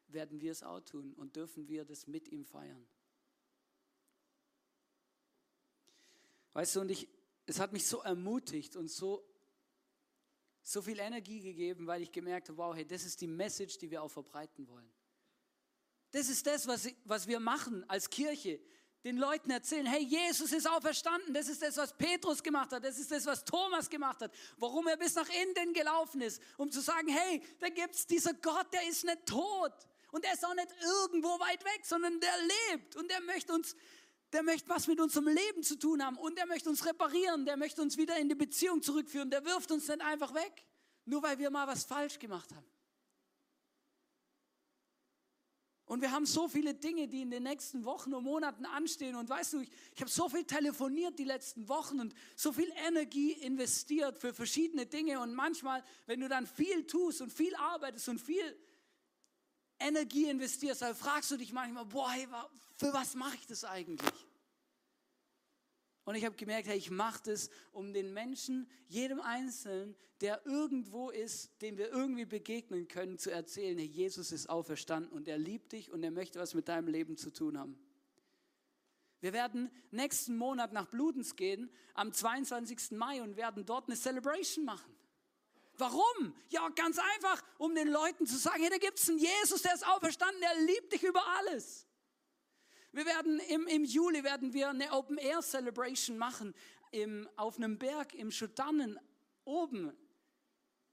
werden 0.08 0.40
wir 0.40 0.54
es 0.54 0.64
auch 0.64 0.80
tun 0.80 1.14
und 1.16 1.36
dürfen 1.36 1.68
wir 1.68 1.84
das 1.84 2.08
mit 2.08 2.30
ihm 2.30 2.46
feiern. 2.46 2.88
Weißt 6.54 6.76
du, 6.76 6.82
und 6.82 6.92
ich, 6.92 7.10
es 7.46 7.60
hat 7.60 7.74
mich 7.74 7.86
so 7.86 8.00
ermutigt 8.00 8.76
und 8.78 8.90
so, 8.90 9.22
so 10.62 10.82
viel 10.82 11.00
Energie 11.00 11.42
gegeben, 11.42 11.88
weil 11.88 12.04
ich 12.04 12.12
gemerkt 12.12 12.50
habe, 12.50 12.58
wow, 12.58 12.76
hey, 12.76 12.86
das 12.86 13.04
ist 13.04 13.20
die 13.20 13.28
Message, 13.28 13.78
die 13.78 13.90
wir 13.90 14.02
auch 14.02 14.12
verbreiten 14.12 14.68
wollen. 14.68 14.90
Das 16.12 16.30
ist 16.30 16.46
das, 16.46 16.68
was, 16.68 16.88
was 17.06 17.28
wir 17.28 17.40
machen 17.40 17.86
als 17.90 18.10
Kirche. 18.10 18.60
Den 19.04 19.18
Leuten 19.18 19.50
erzählen, 19.50 19.88
hey, 19.88 20.04
Jesus 20.04 20.52
ist 20.52 20.70
auferstanden. 20.70 21.34
Das 21.34 21.48
ist 21.48 21.62
das, 21.62 21.78
was 21.78 21.98
Petrus 21.98 22.44
gemacht 22.44 22.72
hat. 22.72 22.84
Das 22.84 23.00
ist 23.00 23.10
das, 23.10 23.26
was 23.26 23.44
Thomas 23.44 23.90
gemacht 23.90 24.22
hat. 24.22 24.32
Warum 24.58 24.88
er 24.88 24.98
bis 24.98 25.16
nach 25.16 25.28
Indien 25.30 25.74
gelaufen 25.74 26.22
ist, 26.22 26.40
um 26.58 26.70
zu 26.70 26.82
sagen, 26.82 27.08
hey, 27.08 27.42
da 27.60 27.70
gibt 27.70 27.96
es 27.96 28.06
dieser 28.06 28.34
Gott, 28.36 28.72
der 28.72 28.88
ist 28.88 29.04
nicht 29.04 29.26
tot. 29.26 29.74
Und 30.12 30.24
der 30.24 30.34
ist 30.34 30.46
auch 30.46 30.54
nicht 30.54 30.68
irgendwo 30.82 31.40
weit 31.40 31.64
weg, 31.64 31.82
sondern 31.84 32.20
der 32.20 32.34
lebt. 32.70 32.96
Und 32.96 33.10
der 33.10 33.22
möchte 33.22 33.54
uns, 33.54 33.76
der 34.34 34.44
möchte 34.44 34.70
was 34.70 34.86
mit 34.86 35.00
unserem 35.00 35.30
Leben 35.30 35.64
zu 35.64 35.80
tun 35.80 36.06
haben. 36.06 36.18
Und 36.18 36.38
der 36.38 36.46
möchte 36.46 36.70
uns 36.70 36.86
reparieren. 36.86 37.46
Der 37.46 37.58
möchte 37.58 37.82
uns 37.82 37.98
wieder 37.98 38.18
in 38.18 38.30
die 38.30 38.36
Beziehung 38.36 38.84
zurückführen. 38.84 39.32
Der 39.32 39.44
wirft 39.46 39.72
uns 39.72 39.88
nicht 39.88 40.02
einfach 40.02 40.36
weg. 40.36 40.66
Nur 41.06 41.24
weil 41.24 41.40
wir 41.40 41.50
mal 41.50 41.66
was 41.66 41.86
falsch 41.86 42.20
gemacht 42.20 42.54
haben. 42.54 42.68
Und 45.92 46.00
wir 46.00 46.14
haben 46.14 46.26
so 46.26 46.48
viele 46.48 46.74
Dinge, 46.74 47.10
die 47.10 47.22
in 47.22 47.32
den 47.32 47.44
nächsten 47.44 47.84
Wochen 47.84 48.14
und 48.14 48.24
Monaten 48.24 48.66
anstehen. 48.66 49.18
Und 49.18 49.28
weißt 49.28 49.52
du, 49.52 49.60
ich, 49.60 49.70
ich 49.94 50.00
habe 50.00 50.10
so 50.10 50.30
viel 50.30 50.46
telefoniert 50.46 51.20
die 51.20 51.26
letzten 51.26 51.68
Wochen 51.68 52.00
und 52.00 52.16
so 52.38 52.54
viel 52.54 52.72
Energie 52.88 53.34
investiert 53.34 54.18
für 54.18 54.34
verschiedene 54.34 54.86
Dinge. 54.86 55.20
Und 55.20 55.34
manchmal, 55.34 55.84
wenn 56.06 56.22
du 56.22 56.30
dann 56.30 56.48
viel 56.48 56.88
tust 56.88 57.20
und 57.20 57.34
viel 57.34 57.54
arbeitest 57.58 58.08
und 58.08 58.22
viel 58.22 58.58
Energie 59.80 60.30
investierst, 60.30 60.82
dann 60.82 60.96
fragst 60.96 61.30
du 61.32 61.36
dich 61.36 61.52
manchmal, 61.52 61.84
boah, 61.84 62.10
hey, 62.10 62.26
für 62.78 62.94
was 62.94 63.14
mache 63.14 63.36
ich 63.36 63.48
das 63.48 63.66
eigentlich? 63.66 64.00
Und 66.04 66.16
ich 66.16 66.26
habe 66.26 66.36
gemerkt, 66.36 66.68
hey, 66.68 66.78
ich 66.78 66.90
mache 66.90 67.22
das, 67.26 67.50
um 67.72 67.94
den 67.94 68.14
Menschen, 68.14 68.68
jedem 68.88 69.20
Einzelnen, 69.22 69.96
der 70.22 70.46
irgendwo 70.46 71.10
ist, 71.10 71.62
dem 71.62 71.78
wir 71.78 71.90
irgendwie 71.90 72.26
begegnen 72.26 72.88
können, 72.88 73.18
zu 73.18 73.32
erzählen, 73.32 73.78
hey, 73.78 73.88
Jesus 73.88 74.32
ist 74.32 74.50
auferstanden 74.50 75.12
und 75.12 75.28
er 75.28 75.38
liebt 75.38 75.72
dich 75.72 75.92
und 75.92 76.04
er 76.04 76.12
möchte 76.12 76.40
was 76.40 76.54
mit 76.54 76.68
deinem 76.68 76.88
Leben 76.88 77.18
zu 77.18 77.32
tun 77.32 77.58
haben. 77.58 77.78
Wir 79.20 79.34
werden 79.34 79.70
nächsten 79.92 80.36
Monat 80.36 80.74
nach 80.74 80.88
Bludens 80.88 81.36
gehen, 81.36 81.72
am 81.94 82.12
22. 82.12 82.92
Mai 82.92 83.22
und 83.22 83.38
werden 83.38 83.66
dort 83.66 83.88
eine 83.88 83.96
Celebration 83.96 84.66
machen. 84.66 84.96
Warum? 85.78 86.36
Ja, 86.50 86.68
ganz 86.70 86.98
einfach, 86.98 87.42
um 87.58 87.74
den 87.76 87.88
Leuten 87.88 88.26
zu 88.26 88.38
sagen, 88.38 88.62
hey, 88.62 88.70
da 88.70 88.78
gibt 88.78 88.98
es 88.98 89.10
einen 89.10 89.20
Jesus, 89.20 89.62
der 89.62 89.76
ist 89.76 89.88
auferstanden, 89.88 90.42
der 90.42 90.66
liebt 90.66 90.94
dich 90.94 91.04
über 91.04 91.24
alles. 91.38 91.88
Wir 92.92 93.06
werden 93.06 93.40
im, 93.50 93.68
im 93.68 93.86
Juli 93.86 94.24
werden 94.24 94.54
wir 94.54 94.70
eine 94.70 94.92
Open 94.92 95.18
Air 95.18 95.42
Celebration 95.42 96.18
machen 96.18 96.54
im, 96.92 97.30
auf 97.38 97.58
einem 97.58 97.78
Berg 97.78 98.14
im 98.14 98.32
Schutannen 98.32 99.00
oben. 99.46 99.96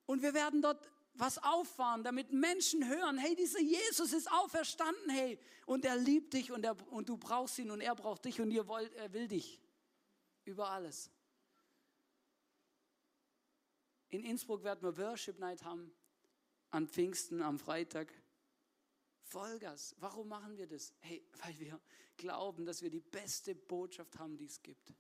Und 0.07 0.23
wir 0.23 0.33
werden 0.33 0.63
dort 0.63 0.89
was 1.15 1.39
auffahren, 1.39 2.05
damit 2.05 2.33
Menschen 2.33 2.89
hören, 2.89 3.19
hey, 3.19 3.35
dieser 3.35 3.61
Jesus 3.61 4.13
ist 4.13 4.31
auferstanden, 4.31 5.11
hey, 5.11 5.39
und 5.67 5.85
er 5.85 5.97
liebt 5.97 6.33
dich 6.33 6.53
und, 6.53 6.65
er, 6.65 6.77
und 6.93 7.09
du 7.09 7.17
brauchst 7.17 7.59
ihn 7.59 7.73
und 7.73 7.81
er 7.81 7.97
braucht 7.97 8.25
dich 8.25 8.41
und 8.41 8.53
ihr 8.53 8.69
wollt, 8.69 8.95
er 8.95 9.13
will 9.13 9.27
dich 9.27 9.61
über 10.45 10.71
alles. 10.71 11.11
In 14.11 14.25
Innsbruck 14.25 14.63
werden 14.63 14.83
wir 14.83 14.97
Worship 14.97 15.39
Night 15.41 15.65
haben, 15.65 15.93
an 16.71 16.87
Pfingsten, 16.87 17.43
am 17.43 17.59
Freitag. 17.59 18.13
Vollgas. 19.29 19.95
Warum 20.01 20.29
machen 20.29 20.57
wir 20.57 20.67
das? 20.67 20.93
Hey, 21.01 21.25
weil 21.45 21.59
wir 21.59 21.81
glauben, 22.17 22.65
dass 22.65 22.83
wir 22.83 22.91
die 22.91 23.01
beste 23.01 23.55
Botschaft 23.55 24.19
haben, 24.19 24.37
die 24.37 24.47
es 24.47 24.63
gibt 24.63 24.93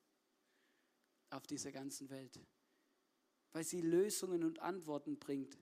auf 1.31 1.47
dieser 1.47 1.73
ganzen 1.73 2.09
Welt. 2.11 2.39
Weil 3.53 3.65
sie 3.65 3.81
Lösungen 3.81 4.45
und 4.45 4.61
Antworten 4.61 5.19
bringt 5.19 5.59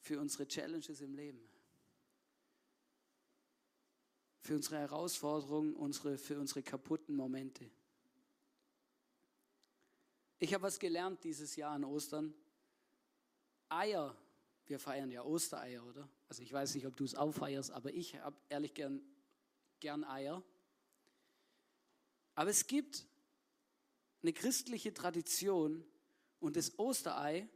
für 0.00 0.18
unsere 0.18 0.46
Challenges 0.48 1.00
im 1.00 1.14
Leben. 1.14 1.48
Für 4.42 4.56
unsere 4.56 4.78
Herausforderungen, 4.78 5.74
unsere, 5.74 6.16
für 6.16 6.38
unsere 6.38 6.62
kaputten 6.62 7.14
Momente. 7.14 7.70
Ich 10.38 10.54
habe 10.54 10.62
was 10.62 10.78
gelernt 10.78 11.22
dieses 11.22 11.54
Jahr 11.56 11.72
an 11.72 11.84
Ostern. 11.84 12.34
Eier 13.68 14.16
wir 14.70 14.78
feiern 14.78 15.10
ja 15.10 15.24
Ostereier, 15.24 15.84
oder? 15.84 16.08
Also 16.30 16.44
ich 16.44 16.52
weiß 16.52 16.76
nicht, 16.76 16.86
ob 16.86 16.96
du 16.96 17.02
es 17.02 17.16
auch 17.16 17.32
feierst, 17.32 17.72
aber 17.72 17.92
ich 17.92 18.14
habe 18.14 18.36
ehrlich 18.48 18.72
gern, 18.72 19.02
gern 19.80 20.04
Eier. 20.04 20.44
Aber 22.36 22.50
es 22.50 22.68
gibt 22.68 23.04
eine 24.22 24.32
christliche 24.32 24.94
Tradition 24.94 25.84
und 26.38 26.54
das 26.54 26.78
Osterei, 26.78 27.48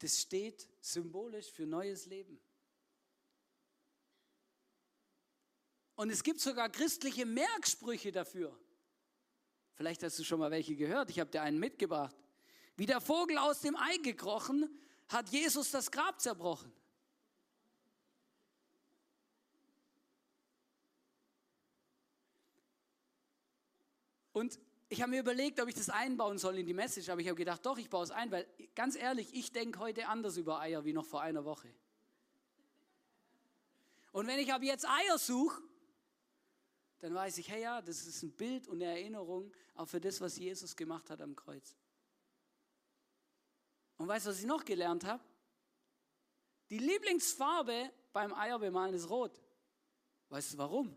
das 0.00 0.20
steht 0.20 0.68
symbolisch 0.82 1.50
für 1.50 1.64
neues 1.64 2.04
Leben. 2.04 2.38
Und 5.94 6.10
es 6.10 6.22
gibt 6.22 6.40
sogar 6.40 6.68
christliche 6.68 7.24
Merksprüche 7.24 8.12
dafür. 8.12 8.54
Vielleicht 9.72 10.02
hast 10.02 10.18
du 10.18 10.24
schon 10.24 10.40
mal 10.40 10.50
welche 10.50 10.76
gehört. 10.76 11.08
Ich 11.08 11.20
habe 11.20 11.30
dir 11.30 11.40
einen 11.40 11.58
mitgebracht. 11.58 12.16
Wie 12.76 12.84
der 12.84 13.00
Vogel 13.00 13.38
aus 13.38 13.62
dem 13.62 13.76
Ei 13.76 13.96
gekrochen, 13.96 14.78
hat 15.08 15.30
Jesus 15.30 15.70
das 15.70 15.90
Grab 15.90 16.20
zerbrochen. 16.20 16.70
Und 24.36 24.60
ich 24.90 25.00
habe 25.00 25.12
mir 25.12 25.20
überlegt, 25.20 25.58
ob 25.62 25.68
ich 25.70 25.74
das 25.74 25.88
einbauen 25.88 26.36
soll 26.36 26.58
in 26.58 26.66
die 26.66 26.74
Message, 26.74 27.08
aber 27.08 27.22
ich 27.22 27.26
habe 27.26 27.38
gedacht, 27.38 27.64
doch, 27.64 27.78
ich 27.78 27.88
baue 27.88 28.04
es 28.04 28.10
ein, 28.10 28.30
weil 28.30 28.46
ganz 28.74 28.94
ehrlich, 28.94 29.32
ich 29.32 29.50
denke 29.50 29.78
heute 29.78 30.08
anders 30.08 30.36
über 30.36 30.60
Eier 30.60 30.84
wie 30.84 30.92
noch 30.92 31.06
vor 31.06 31.22
einer 31.22 31.46
Woche. 31.46 31.72
Und 34.12 34.26
wenn 34.26 34.38
ich 34.38 34.52
ab 34.52 34.62
jetzt 34.62 34.86
Eier 34.86 35.16
suche, 35.16 35.62
dann 36.98 37.14
weiß 37.14 37.38
ich, 37.38 37.48
hey 37.48 37.62
ja, 37.62 37.80
das 37.80 38.06
ist 38.06 38.22
ein 38.24 38.30
Bild 38.30 38.68
und 38.68 38.82
eine 38.82 38.90
Erinnerung 38.90 39.50
auch 39.74 39.88
für 39.88 40.02
das, 40.02 40.20
was 40.20 40.36
Jesus 40.36 40.76
gemacht 40.76 41.08
hat 41.08 41.22
am 41.22 41.34
Kreuz. 41.34 41.74
Und 43.96 44.06
weißt 44.06 44.26
du, 44.26 44.30
was 44.30 44.40
ich 44.40 44.44
noch 44.44 44.66
gelernt 44.66 45.06
habe? 45.06 45.24
Die 46.68 46.78
Lieblingsfarbe 46.78 47.90
beim 48.12 48.34
Eierbemalen 48.34 48.94
ist 48.94 49.08
rot. 49.08 49.40
Weißt 50.28 50.52
du 50.52 50.58
warum? 50.58 50.94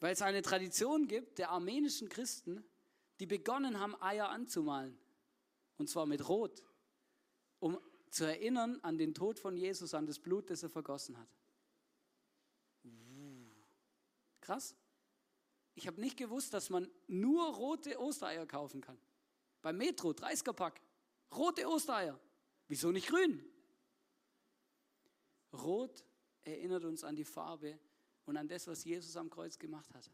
Weil 0.00 0.14
es 0.14 0.22
eine 0.22 0.42
Tradition 0.42 1.06
gibt 1.06 1.38
der 1.38 1.50
armenischen 1.50 2.08
Christen, 2.08 2.64
die 3.20 3.26
begonnen 3.26 3.78
haben, 3.78 4.00
Eier 4.00 4.30
anzumalen. 4.30 4.98
Und 5.76 5.88
zwar 5.88 6.06
mit 6.06 6.26
Rot, 6.28 6.62
um 7.58 7.78
zu 8.08 8.24
erinnern 8.24 8.80
an 8.82 8.98
den 8.98 9.14
Tod 9.14 9.38
von 9.38 9.56
Jesus, 9.56 9.94
an 9.94 10.06
das 10.06 10.18
Blut, 10.18 10.50
das 10.50 10.62
er 10.62 10.70
vergossen 10.70 11.18
hat. 11.18 11.28
Krass. 14.40 14.74
Ich 15.74 15.86
habe 15.86 16.00
nicht 16.00 16.16
gewusst, 16.16 16.52
dass 16.54 16.70
man 16.70 16.90
nur 17.06 17.54
rote 17.54 18.00
Ostereier 18.00 18.46
kaufen 18.46 18.80
kann. 18.80 18.98
Beim 19.62 19.76
Metro, 19.76 20.10
30er 20.10 20.52
Pack. 20.52 20.80
Rote 21.32 21.68
Ostereier. 21.68 22.18
Wieso 22.66 22.90
nicht 22.90 23.06
grün? 23.06 23.44
Rot 25.52 26.04
erinnert 26.42 26.84
uns 26.84 27.04
an 27.04 27.14
die 27.16 27.24
Farbe 27.24 27.78
und 28.30 28.36
an 28.36 28.46
das, 28.46 28.68
was 28.68 28.84
Jesus 28.84 29.16
am 29.16 29.28
Kreuz 29.28 29.58
gemacht 29.58 29.92
hat. 29.92 30.08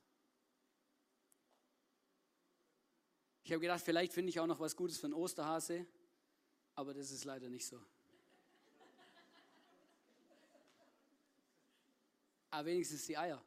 Ich 3.44 3.52
habe 3.52 3.61
gedacht, 3.61 3.83
vielleicht 3.85 4.14
finde 4.14 4.31
ich 4.31 4.40
auch 4.40 4.46
noch 4.46 4.59
was 4.59 4.74
Gutes 4.74 4.96
für 4.96 5.05
einen 5.05 5.12
Osterhase, 5.12 5.87
aber 6.74 6.94
das 6.94 7.11
ist 7.11 7.24
leider 7.26 7.50
nicht 7.50 7.66
so. 7.66 7.79
Aber 12.50 12.64
wenigstens 12.64 13.05
die 13.05 13.18
Eier. 13.18 13.44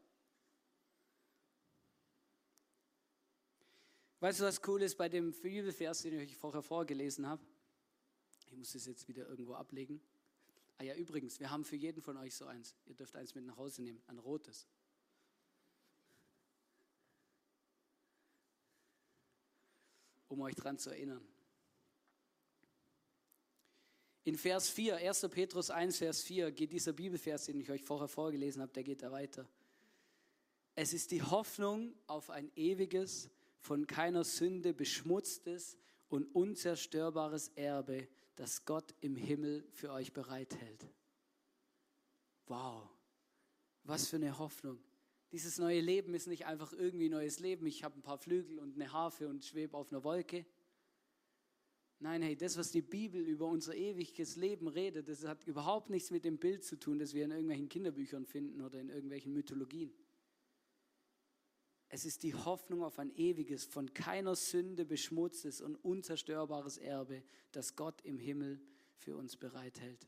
Weißt 4.20 4.40
du, 4.40 4.44
was 4.44 4.62
cool 4.68 4.84
ist 4.84 4.96
bei 5.00 5.10
dem 5.10 5.32
Bibelvers, 5.32 6.04
den 6.04 6.14
ich 6.14 6.30
euch 6.30 6.38
vorher 6.38 6.62
vorgelesen 6.62 7.26
habe? 7.26 7.44
Ich 8.46 8.56
muss 8.56 8.74
das 8.74 8.86
jetzt 8.86 9.08
wieder 9.08 9.28
irgendwo 9.28 9.56
ablegen. 9.56 10.00
Ah 10.80 10.86
ja, 10.86 10.96
übrigens, 10.96 11.42
wir 11.42 11.50
haben 11.50 11.66
für 11.66 11.76
jeden 11.76 12.02
von 12.02 12.16
euch 12.16 12.34
so 12.34 12.46
eins. 12.46 12.74
Ihr 12.86 12.96
dürft 12.96 13.14
eins 13.18 13.36
mit 13.36 13.46
nach 13.46 13.58
Hause 13.58 13.82
nehmen, 13.82 14.02
ein 14.08 14.18
rotes. 14.18 14.66
Um 20.30 20.40
euch 20.40 20.56
daran 20.56 20.78
zu 20.78 20.90
erinnern. 20.90 21.22
In 24.24 24.38
Vers 24.38 24.70
4, 24.70 24.96
1. 24.96 25.28
Petrus 25.32 25.70
1, 25.70 25.98
Vers 25.98 26.24
4 26.24 26.54
geht 26.54 26.72
dieser 26.72 26.94
Bibelvers, 26.94 27.46
den 27.46 27.60
ich 27.60 27.70
euch 27.70 27.84
vorher 27.84 28.08
vorgelesen 28.08 28.62
habe, 28.62 28.72
der 28.72 28.84
geht 28.84 29.04
da 29.04 29.12
weiter. 29.12 29.50
Es 30.76 30.94
ist 30.94 31.12
die 31.12 31.24
Hoffnung 31.24 31.94
auf 32.08 32.30
ein 32.30 32.50
ewiges, 32.56 33.30
von 33.60 33.86
keiner 33.86 34.24
Sünde 34.24 34.74
beschmutztes 34.74 35.78
und 36.08 36.34
unzerstörbares 36.34 37.50
Erbe, 37.50 38.08
das 38.40 38.64
Gott 38.64 38.96
im 39.02 39.18
Himmel 39.18 39.68
für 39.74 39.92
euch 39.92 40.14
bereithält. 40.14 40.88
Wow, 42.48 42.90
was 43.84 44.08
für 44.08 44.16
eine 44.16 44.40
Hoffnung. 44.40 44.80
Dieses 45.34 45.58
neue 45.58 45.82
Leben 45.82 46.14
ist 46.14 46.26
nicht 46.26 46.46
einfach 46.46 46.72
irgendwie 46.72 47.10
neues 47.10 47.42
Leben. 47.42 47.68
Ich 47.68 47.84
habe 47.84 48.00
ein 48.00 48.02
paar 48.02 48.18
Flügel 48.18 48.60
und 48.60 48.76
eine 48.76 48.94
Harfe 48.94 49.28
und 49.28 49.44
schwebe 49.44 49.76
auf 49.76 49.92
einer 49.92 50.06
Wolke. 50.06 50.46
Nein, 52.00 52.22
hey, 52.22 52.38
das, 52.38 52.58
was 52.58 52.72
die 52.72 52.82
Bibel 52.82 53.22
über 53.22 53.46
unser 53.46 53.76
ewiges 53.76 54.38
Leben 54.38 54.70
redet, 54.70 55.10
das 55.10 55.26
hat 55.26 55.46
überhaupt 55.46 55.90
nichts 55.90 56.10
mit 56.10 56.24
dem 56.24 56.38
Bild 56.38 56.64
zu 56.64 56.80
tun, 56.80 56.98
das 56.98 57.14
wir 57.14 57.26
in 57.26 57.32
irgendwelchen 57.32 57.68
Kinderbüchern 57.68 58.26
finden 58.26 58.62
oder 58.62 58.80
in 58.80 58.88
irgendwelchen 58.88 59.34
Mythologien. 59.34 59.94
Es 61.92 62.06
ist 62.06 62.22
die 62.22 62.36
Hoffnung 62.36 62.84
auf 62.84 63.00
ein 63.00 63.12
ewiges, 63.16 63.66
von 63.66 63.94
keiner 63.96 64.36
Sünde 64.36 64.86
beschmutztes 64.86 65.60
und 65.60 65.76
unzerstörbares 65.76 66.78
Erbe, 66.78 67.24
das 67.52 67.76
Gott 67.76 68.02
im 68.04 68.20
Himmel 68.20 68.62
für 68.96 69.18
uns 69.18 69.36
bereithält. 69.36 70.08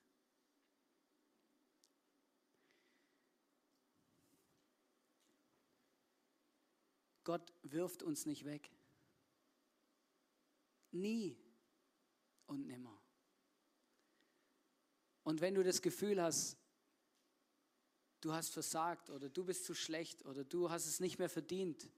Gott 7.23 7.51
wirft 7.63 8.03
uns 8.03 8.27
nicht 8.27 8.45
weg. 8.45 8.69
Nie 10.91 11.37
und 12.45 12.67
nimmer. 12.67 13.01
Und 15.23 15.41
wenn 15.41 15.55
du 15.55 15.63
das 15.63 15.81
Gefühl 15.81 16.21
hast, 16.21 16.60
du 18.21 18.31
hast 18.33 18.49
versagt 18.49 19.09
oder 19.09 19.29
du 19.29 19.43
bist 19.43 19.65
zu 19.65 19.73
schlecht 19.73 20.23
oder 20.25 20.43
du 20.43 20.69
hast 20.69 20.85
es 20.85 20.99
nicht 20.99 21.19
mehr 21.19 21.29
verdient, 21.29 21.89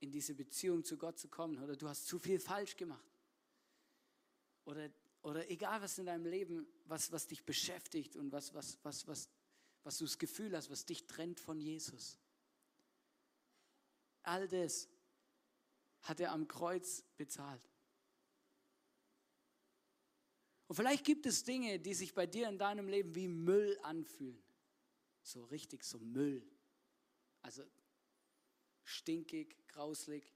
in 0.00 0.10
diese 0.10 0.34
Beziehung 0.34 0.84
zu 0.84 0.96
Gott 0.96 1.18
zu 1.18 1.28
kommen 1.28 1.62
oder 1.62 1.76
du 1.76 1.88
hast 1.88 2.06
zu 2.06 2.18
viel 2.18 2.40
falsch 2.40 2.76
gemacht. 2.76 3.04
Oder, 4.64 4.90
oder 5.22 5.48
egal 5.50 5.80
was 5.82 5.98
in 5.98 6.06
deinem 6.06 6.26
Leben, 6.26 6.66
was, 6.86 7.12
was 7.12 7.26
dich 7.26 7.44
beschäftigt 7.44 8.16
und 8.16 8.32
was, 8.32 8.52
was, 8.54 8.78
was, 8.82 9.06
was, 9.06 9.28
was 9.84 9.98
du 9.98 10.04
das 10.04 10.18
Gefühl 10.18 10.56
hast, 10.56 10.70
was 10.70 10.84
dich 10.84 11.06
trennt 11.06 11.38
von 11.38 11.60
Jesus. 11.60 12.18
All 14.22 14.48
das 14.48 14.88
hat 16.02 16.20
er 16.20 16.32
am 16.32 16.48
Kreuz 16.48 17.04
bezahlt. 17.16 17.62
Und 20.68 20.74
vielleicht 20.74 21.04
gibt 21.04 21.26
es 21.26 21.44
Dinge, 21.44 21.78
die 21.78 21.94
sich 21.94 22.12
bei 22.12 22.26
dir 22.26 22.48
in 22.48 22.58
deinem 22.58 22.88
Leben 22.88 23.14
wie 23.14 23.28
Müll 23.28 23.78
anfühlen 23.82 24.45
so 25.26 25.44
richtig 25.44 25.84
so 25.84 25.98
Müll. 25.98 26.46
Also 27.42 27.64
stinkig, 28.84 29.56
grauslig, 29.68 30.32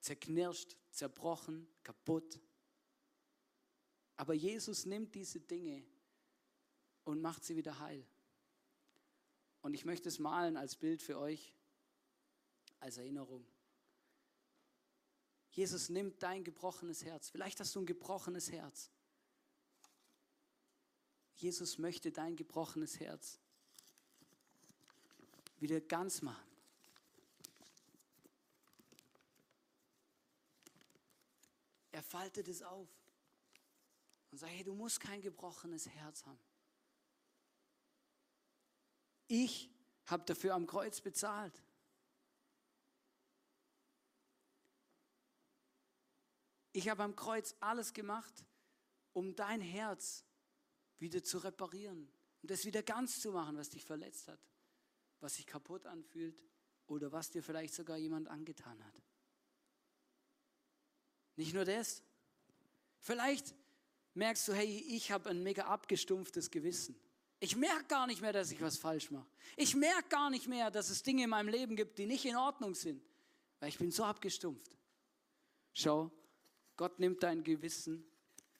zerknirscht, 0.00 0.76
zerbrochen, 0.90 1.66
kaputt. 1.82 2.40
Aber 4.16 4.34
Jesus 4.34 4.84
nimmt 4.86 5.14
diese 5.14 5.40
Dinge 5.40 5.84
und 7.04 7.20
macht 7.20 7.44
sie 7.44 7.56
wieder 7.56 7.78
heil. 7.78 8.06
Und 9.62 9.74
ich 9.74 9.84
möchte 9.86 10.08
es 10.08 10.18
malen 10.18 10.56
als 10.56 10.76
Bild 10.76 11.02
für 11.02 11.18
euch, 11.18 11.54
als 12.80 12.98
Erinnerung. 12.98 13.46
Jesus 15.50 15.88
nimmt 15.88 16.22
dein 16.22 16.44
gebrochenes 16.44 17.04
Herz. 17.04 17.30
Vielleicht 17.30 17.60
hast 17.60 17.74
du 17.74 17.80
ein 17.80 17.86
gebrochenes 17.86 18.52
Herz. 18.52 18.90
Jesus 21.36 21.78
möchte 21.78 22.12
dein 22.12 22.36
gebrochenes 22.36 23.00
Herz 23.00 23.38
wieder 25.58 25.80
ganz 25.80 26.22
machen. 26.22 26.44
Er 31.92 32.02
faltet 32.02 32.48
es 32.48 32.62
auf 32.62 32.88
und 34.30 34.38
sagt, 34.38 34.52
hey, 34.52 34.64
du 34.64 34.74
musst 34.74 35.00
kein 35.00 35.20
gebrochenes 35.20 35.88
Herz 35.88 36.26
haben. 36.26 36.40
Ich 39.28 39.70
habe 40.06 40.24
dafür 40.24 40.54
am 40.54 40.66
Kreuz 40.66 41.00
bezahlt. 41.00 41.62
Ich 46.72 46.88
habe 46.88 47.04
am 47.04 47.14
Kreuz 47.14 47.54
alles 47.60 47.92
gemacht, 47.92 48.44
um 49.12 49.36
dein 49.36 49.60
Herz 49.60 50.24
wieder 50.98 51.22
zu 51.22 51.38
reparieren 51.38 52.08
und 52.42 52.50
das 52.50 52.64
wieder 52.64 52.82
ganz 52.82 53.20
zu 53.20 53.32
machen, 53.32 53.56
was 53.56 53.70
dich 53.70 53.84
verletzt 53.84 54.28
hat, 54.28 54.40
was 55.20 55.34
sich 55.34 55.46
kaputt 55.46 55.86
anfühlt 55.86 56.42
oder 56.86 57.12
was 57.12 57.30
dir 57.30 57.42
vielleicht 57.42 57.74
sogar 57.74 57.96
jemand 57.96 58.28
angetan 58.28 58.82
hat. 58.84 59.02
Nicht 61.36 61.54
nur 61.54 61.64
das. 61.64 62.02
Vielleicht 63.00 63.54
merkst 64.14 64.46
du, 64.48 64.52
hey, 64.52 64.84
ich 64.88 65.10
habe 65.10 65.30
ein 65.30 65.42
mega 65.42 65.64
abgestumpftes 65.64 66.50
Gewissen. 66.50 66.94
Ich 67.40 67.56
merke 67.56 67.84
gar 67.84 68.06
nicht 68.06 68.20
mehr, 68.20 68.32
dass 68.32 68.50
ich 68.50 68.60
was 68.60 68.78
falsch 68.78 69.10
mache. 69.10 69.26
Ich 69.56 69.74
merke 69.74 70.08
gar 70.08 70.30
nicht 70.30 70.46
mehr, 70.46 70.70
dass 70.70 70.88
es 70.88 71.02
Dinge 71.02 71.24
in 71.24 71.30
meinem 71.30 71.48
Leben 71.48 71.76
gibt, 71.76 71.98
die 71.98 72.06
nicht 72.06 72.24
in 72.24 72.36
Ordnung 72.36 72.74
sind, 72.74 73.02
weil 73.60 73.68
ich 73.68 73.78
bin 73.78 73.90
so 73.90 74.04
abgestumpft. 74.04 74.76
Schau, 75.72 76.10
Gott 76.76 76.98
nimmt 77.00 77.22
dein 77.22 77.42
Gewissen, 77.42 78.04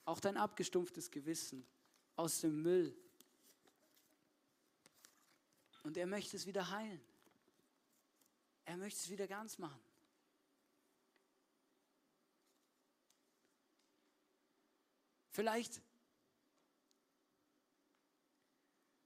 auch 0.04 0.20
dein 0.20 0.36
abgestumpftes 0.36 1.10
Gewissen 1.10 1.66
aus 2.16 2.40
dem 2.40 2.62
Müll. 2.62 2.96
Und 5.82 5.96
er 5.96 6.06
möchte 6.06 6.36
es 6.36 6.46
wieder 6.46 6.70
heilen. 6.70 7.00
Er 8.64 8.76
möchte 8.76 9.00
es 9.00 9.10
wieder 9.10 9.26
ganz 9.26 9.58
machen. 9.58 9.80
Vielleicht, 15.30 15.82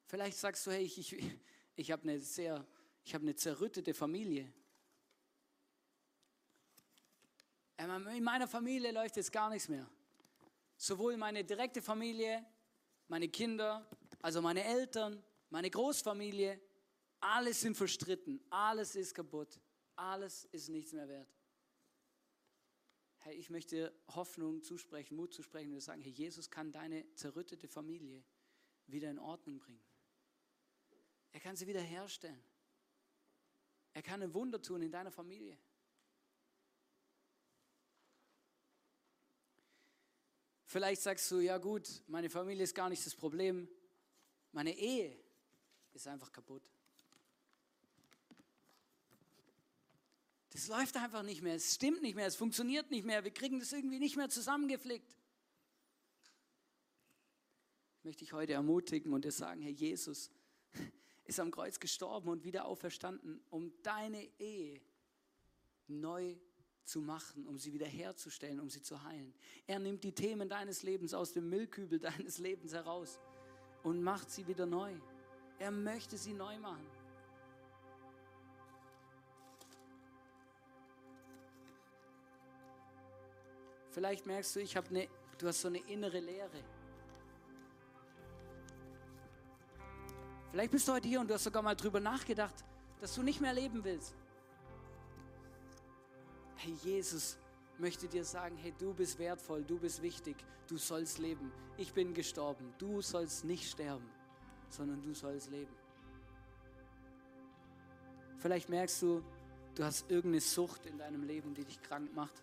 vielleicht 0.06 0.36
sagst 0.36 0.66
du, 0.66 0.70
hey, 0.70 0.84
ich, 0.84 0.98
ich, 0.98 1.38
ich 1.74 1.90
habe 1.90 2.02
eine 2.02 2.20
sehr, 2.20 2.66
ich 3.02 3.14
habe 3.14 3.22
eine 3.22 3.34
zerrüttete 3.34 3.94
Familie. 3.94 4.52
In 7.78 8.24
meiner 8.24 8.46
Familie 8.46 8.92
läuft 8.92 9.16
jetzt 9.16 9.32
gar 9.32 9.48
nichts 9.48 9.68
mehr. 9.68 9.88
Sowohl 10.76 11.16
meine 11.16 11.44
direkte 11.44 11.80
Familie 11.80 12.44
meine 13.08 13.28
Kinder, 13.28 13.88
also 14.20 14.40
meine 14.40 14.64
Eltern, 14.64 15.22
meine 15.50 15.70
Großfamilie, 15.70 16.60
alles 17.20 17.62
sind 17.62 17.76
verstritten, 17.76 18.40
alles 18.50 18.94
ist 18.94 19.14
kaputt, 19.14 19.58
alles 19.96 20.44
ist 20.52 20.68
nichts 20.68 20.92
mehr 20.92 21.08
wert. 21.08 21.34
Hey, 23.18 23.34
ich 23.34 23.50
möchte 23.50 23.92
Hoffnung 24.14 24.62
zusprechen, 24.62 25.16
Mut 25.16 25.34
zusprechen 25.34 25.72
und 25.72 25.80
sagen, 25.80 26.00
hey, 26.00 26.12
Jesus 26.12 26.50
kann 26.50 26.70
deine 26.70 27.12
zerrüttete 27.14 27.66
Familie 27.66 28.24
wieder 28.86 29.10
in 29.10 29.18
Ordnung 29.18 29.58
bringen. 29.58 29.82
Er 31.32 31.40
kann 31.40 31.56
sie 31.56 31.66
wieder 31.66 31.80
herstellen. 31.80 32.42
Er 33.92 34.02
kann 34.02 34.22
ein 34.22 34.32
Wunder 34.32 34.62
tun 34.62 34.82
in 34.82 34.92
deiner 34.92 35.10
Familie. 35.10 35.58
Vielleicht 40.70 41.00
sagst 41.00 41.30
du, 41.30 41.40
ja 41.40 41.56
gut, 41.56 41.88
meine 42.08 42.28
Familie 42.28 42.62
ist 42.62 42.74
gar 42.74 42.90
nicht 42.90 43.04
das 43.06 43.14
Problem. 43.14 43.66
Meine 44.52 44.76
Ehe 44.76 45.18
ist 45.94 46.06
einfach 46.06 46.30
kaputt. 46.30 46.62
Das 50.50 50.68
läuft 50.68 50.94
einfach 50.98 51.22
nicht 51.22 51.40
mehr, 51.40 51.54
es 51.54 51.74
stimmt 51.74 52.02
nicht 52.02 52.16
mehr, 52.16 52.26
es 52.26 52.36
funktioniert 52.36 52.90
nicht 52.90 53.06
mehr, 53.06 53.24
wir 53.24 53.30
kriegen 53.30 53.60
das 53.60 53.72
irgendwie 53.72 53.98
nicht 53.98 54.16
mehr 54.16 54.28
zusammengeflickt. 54.28 55.16
Möchte 58.02 58.24
ich 58.24 58.34
heute 58.34 58.52
ermutigen 58.52 59.14
und 59.14 59.24
dir 59.24 59.32
sagen, 59.32 59.62
Herr 59.62 59.70
Jesus 59.70 60.30
ist 61.24 61.40
am 61.40 61.50
Kreuz 61.50 61.80
gestorben 61.80 62.28
und 62.28 62.44
wieder 62.44 62.66
auferstanden, 62.66 63.40
um 63.48 63.72
deine 63.82 64.22
Ehe 64.38 64.82
neu 65.86 66.36
zu 66.88 67.00
machen, 67.00 67.46
um 67.46 67.58
sie 67.58 67.72
wiederherzustellen, 67.72 68.60
um 68.60 68.70
sie 68.70 68.82
zu 68.82 69.02
heilen. 69.04 69.34
Er 69.66 69.78
nimmt 69.78 70.02
die 70.04 70.12
Themen 70.12 70.48
deines 70.48 70.82
Lebens 70.82 71.12
aus 71.12 71.32
dem 71.32 71.48
Müllkübel 71.50 71.98
deines 72.00 72.38
Lebens 72.38 72.72
heraus 72.72 73.20
und 73.82 74.02
macht 74.02 74.30
sie 74.30 74.46
wieder 74.46 74.66
neu. 74.66 74.94
Er 75.58 75.70
möchte 75.70 76.16
sie 76.16 76.32
neu 76.32 76.58
machen. 76.58 76.86
Vielleicht 83.90 84.26
merkst 84.26 84.56
du, 84.56 84.60
ich 84.60 84.76
habe 84.76 84.88
eine, 84.88 85.08
du 85.38 85.48
hast 85.48 85.60
so 85.60 85.68
eine 85.68 85.78
innere 85.78 86.20
Leere. 86.20 86.62
Vielleicht 90.52 90.70
bist 90.70 90.88
du 90.88 90.92
heute 90.92 91.08
hier 91.08 91.20
und 91.20 91.28
du 91.28 91.34
hast 91.34 91.44
sogar 91.44 91.62
mal 91.62 91.74
drüber 91.74 92.00
nachgedacht, 92.00 92.54
dass 93.00 93.14
du 93.14 93.22
nicht 93.22 93.40
mehr 93.40 93.52
leben 93.52 93.84
willst 93.84 94.14
hey, 96.58 96.74
Jesus 96.82 97.38
möchte 97.78 98.08
dir 98.08 98.24
sagen, 98.24 98.56
hey, 98.56 98.74
du 98.78 98.92
bist 98.92 99.18
wertvoll, 99.18 99.64
du 99.64 99.78
bist 99.78 100.02
wichtig, 100.02 100.36
du 100.66 100.76
sollst 100.76 101.18
leben. 101.18 101.52
Ich 101.76 101.92
bin 101.92 102.12
gestorben, 102.12 102.74
du 102.78 103.00
sollst 103.00 103.44
nicht 103.44 103.70
sterben, 103.70 104.08
sondern 104.68 105.00
du 105.00 105.14
sollst 105.14 105.50
leben. 105.50 105.74
Vielleicht 108.38 108.68
merkst 108.68 109.02
du, 109.02 109.22
du 109.74 109.84
hast 109.84 110.10
irgendeine 110.10 110.40
Sucht 110.40 110.86
in 110.86 110.98
deinem 110.98 111.22
Leben, 111.22 111.54
die 111.54 111.64
dich 111.64 111.80
krank 111.82 112.12
macht. 112.14 112.42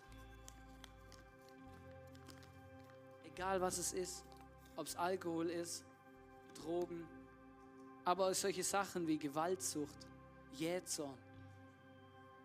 Egal 3.24 3.60
was 3.60 3.78
es 3.78 3.92
ist, 3.92 4.24
ob 4.76 4.86
es 4.86 4.96
Alkohol 4.96 5.50
ist, 5.50 5.84
Drogen, 6.54 7.06
aber 8.04 8.32
solche 8.32 8.62
Sachen 8.62 9.06
wie 9.06 9.18
Gewaltsucht, 9.18 10.06
Jähzorn 10.54 11.18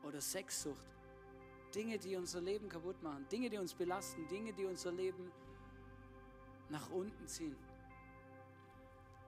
oder 0.03 0.19
Sexsucht 0.19 0.90
Dinge, 1.73 1.97
die 1.97 2.15
unser 2.15 2.41
Leben 2.41 2.69
kaputt 2.69 3.01
machen, 3.01 3.27
Dinge, 3.29 3.49
die 3.49 3.57
uns 3.57 3.73
belasten, 3.73 4.27
Dinge, 4.27 4.53
die 4.53 4.65
unser 4.65 4.91
Leben 4.91 5.31
nach 6.69 6.89
unten 6.89 7.27
ziehen. 7.27 7.57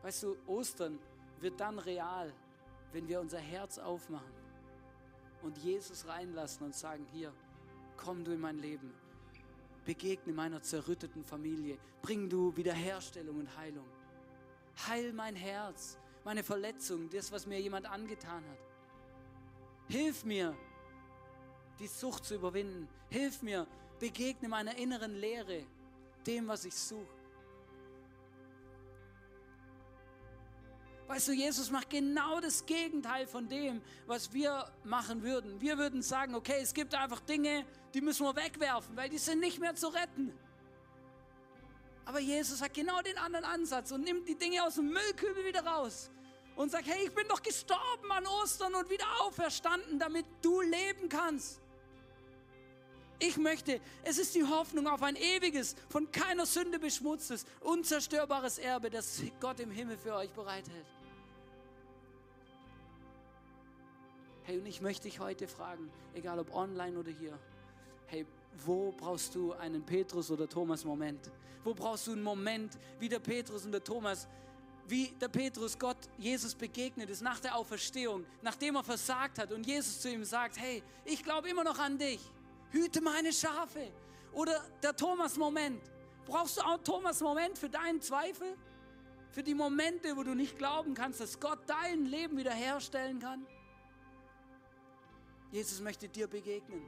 Weißt 0.01 0.23
du, 0.23 0.37
Ostern 0.47 0.99
wird 1.39 1.59
dann 1.59 1.79
real, 1.79 2.33
wenn 2.91 3.07
wir 3.07 3.19
unser 3.19 3.39
Herz 3.39 3.77
aufmachen 3.77 4.33
und 5.41 5.57
Jesus 5.57 6.07
reinlassen 6.07 6.65
und 6.65 6.75
sagen, 6.75 7.05
hier, 7.11 7.33
komm 7.97 8.23
du 8.23 8.31
in 8.31 8.39
mein 8.39 8.59
Leben, 8.59 8.93
begegne 9.85 10.33
meiner 10.33 10.61
zerrütteten 10.61 11.23
Familie, 11.23 11.77
bring 12.01 12.29
du 12.29 12.55
Wiederherstellung 12.55 13.39
und 13.39 13.57
Heilung. 13.57 13.85
Heil 14.87 15.13
mein 15.13 15.35
Herz, 15.35 15.97
meine 16.23 16.43
Verletzung, 16.43 17.09
das, 17.09 17.31
was 17.31 17.45
mir 17.45 17.59
jemand 17.59 17.85
angetan 17.85 18.43
hat. 18.43 18.59
Hilf 19.87 20.23
mir, 20.23 20.55
die 21.83 21.87
Sucht 21.87 22.23
zu 22.23 22.35
überwinden. 22.35 22.87
Hilf 23.09 23.41
mir, 23.41 23.67
begegne 23.99 24.47
meiner 24.47 24.77
inneren 24.77 25.15
Leere, 25.15 25.65
dem, 26.25 26.47
was 26.47 26.63
ich 26.63 26.73
suche. 26.73 27.05
Weißt 31.07 31.27
du, 31.27 31.33
Jesus 31.33 31.69
macht 31.69 31.89
genau 31.89 32.39
das 32.39 32.65
Gegenteil 32.65 33.27
von 33.27 33.49
dem, 33.49 33.81
was 34.07 34.31
wir 34.31 34.71
machen 34.85 35.23
würden. 35.23 35.59
Wir 35.59 35.77
würden 35.77 36.01
sagen, 36.01 36.35
okay, 36.35 36.59
es 36.61 36.73
gibt 36.73 36.95
einfach 36.95 37.19
Dinge, 37.19 37.65
die 37.93 37.99
müssen 37.99 38.25
wir 38.25 38.33
wegwerfen, 38.33 38.95
weil 38.95 39.09
die 39.09 39.17
sind 39.17 39.41
nicht 39.41 39.59
mehr 39.59 39.75
zu 39.75 39.89
retten. 39.89 40.31
Aber 42.05 42.21
Jesus 42.21 42.61
hat 42.61 42.73
genau 42.73 43.01
den 43.01 43.17
anderen 43.17 43.43
Ansatz 43.45 43.91
und 43.91 44.05
nimmt 44.05 44.29
die 44.29 44.37
Dinge 44.37 44.63
aus 44.63 44.75
dem 44.75 44.87
Müllkübel 44.87 45.45
wieder 45.45 45.65
raus 45.65 46.09
und 46.55 46.71
sagt, 46.71 46.87
hey, 46.87 47.07
ich 47.07 47.13
bin 47.13 47.27
doch 47.27 47.43
gestorben 47.43 48.09
an 48.09 48.25
Ostern 48.25 48.73
und 48.73 48.89
wieder 48.89 49.05
auferstanden, 49.19 49.99
damit 49.99 50.25
du 50.41 50.61
leben 50.61 51.09
kannst. 51.09 51.62
Ich 53.19 53.37
möchte, 53.37 53.79
es 54.03 54.17
ist 54.17 54.35
die 54.35 54.43
Hoffnung 54.43 54.87
auf 54.87 55.01
ein 55.03 55.15
ewiges, 55.15 55.75
von 55.89 56.11
keiner 56.11 56.45
Sünde 56.45 56.79
beschmutztes, 56.79 57.45
unzerstörbares 57.61 58.57
Erbe, 58.57 58.89
das 58.89 59.21
Gott 59.39 59.59
im 59.59 59.71
Himmel 59.71 59.97
für 59.97 60.15
euch 60.15 60.31
bereithält. 60.31 60.85
Hey, 64.43 64.57
und 64.57 64.65
ich 64.65 64.81
möchte 64.81 65.03
dich 65.03 65.19
heute 65.19 65.47
fragen, 65.47 65.89
egal 66.13 66.37
ob 66.39 66.53
online 66.53 66.97
oder 66.97 67.11
hier, 67.11 67.39
hey, 68.07 68.25
wo 68.65 68.91
brauchst 68.91 69.35
du 69.35 69.53
einen 69.53 69.83
Petrus 69.83 70.29
oder 70.31 70.49
Thomas 70.49 70.83
Moment? 70.83 71.31
Wo 71.63 71.73
brauchst 71.73 72.07
du 72.07 72.11
einen 72.11 72.23
Moment, 72.23 72.77
wie 72.99 73.07
der 73.07 73.19
Petrus 73.19 73.63
und 73.63 73.71
der 73.71 73.83
Thomas, 73.83 74.27
wie 74.85 75.07
der 75.21 75.29
Petrus 75.29 75.79
Gott 75.79 75.97
Jesus 76.17 76.53
begegnet 76.53 77.09
ist 77.09 77.21
nach 77.21 77.39
der 77.39 77.55
Auferstehung, 77.55 78.25
nachdem 78.41 78.75
er 78.75 78.83
versagt 78.83 79.39
hat 79.39 79.53
und 79.53 79.65
Jesus 79.65 80.01
zu 80.01 80.11
ihm 80.11 80.25
sagt, 80.25 80.59
hey, 80.59 80.83
ich 81.05 81.23
glaube 81.23 81.47
immer 81.47 81.63
noch 81.63 81.79
an 81.79 81.97
dich 81.97 82.19
hüte 82.73 83.01
meine 83.01 83.31
Schafe. 83.31 83.91
Oder 84.33 84.65
der 84.81 84.95
Thomas-Moment. 84.95 85.81
Brauchst 86.25 86.57
du 86.57 86.61
auch 86.61 86.77
Thomas-Moment 86.79 87.57
für 87.57 87.69
deinen 87.69 88.01
Zweifel? 88.01 88.57
Für 89.31 89.43
die 89.43 89.53
Momente, 89.53 90.15
wo 90.17 90.23
du 90.23 90.33
nicht 90.35 90.57
glauben 90.57 90.93
kannst, 90.93 91.19
dass 91.19 91.39
Gott 91.39 91.59
dein 91.67 92.05
Leben 92.05 92.37
wiederherstellen 92.37 93.19
kann? 93.19 93.45
Jesus 95.51 95.81
möchte 95.81 96.09
dir 96.09 96.27
begegnen 96.27 96.83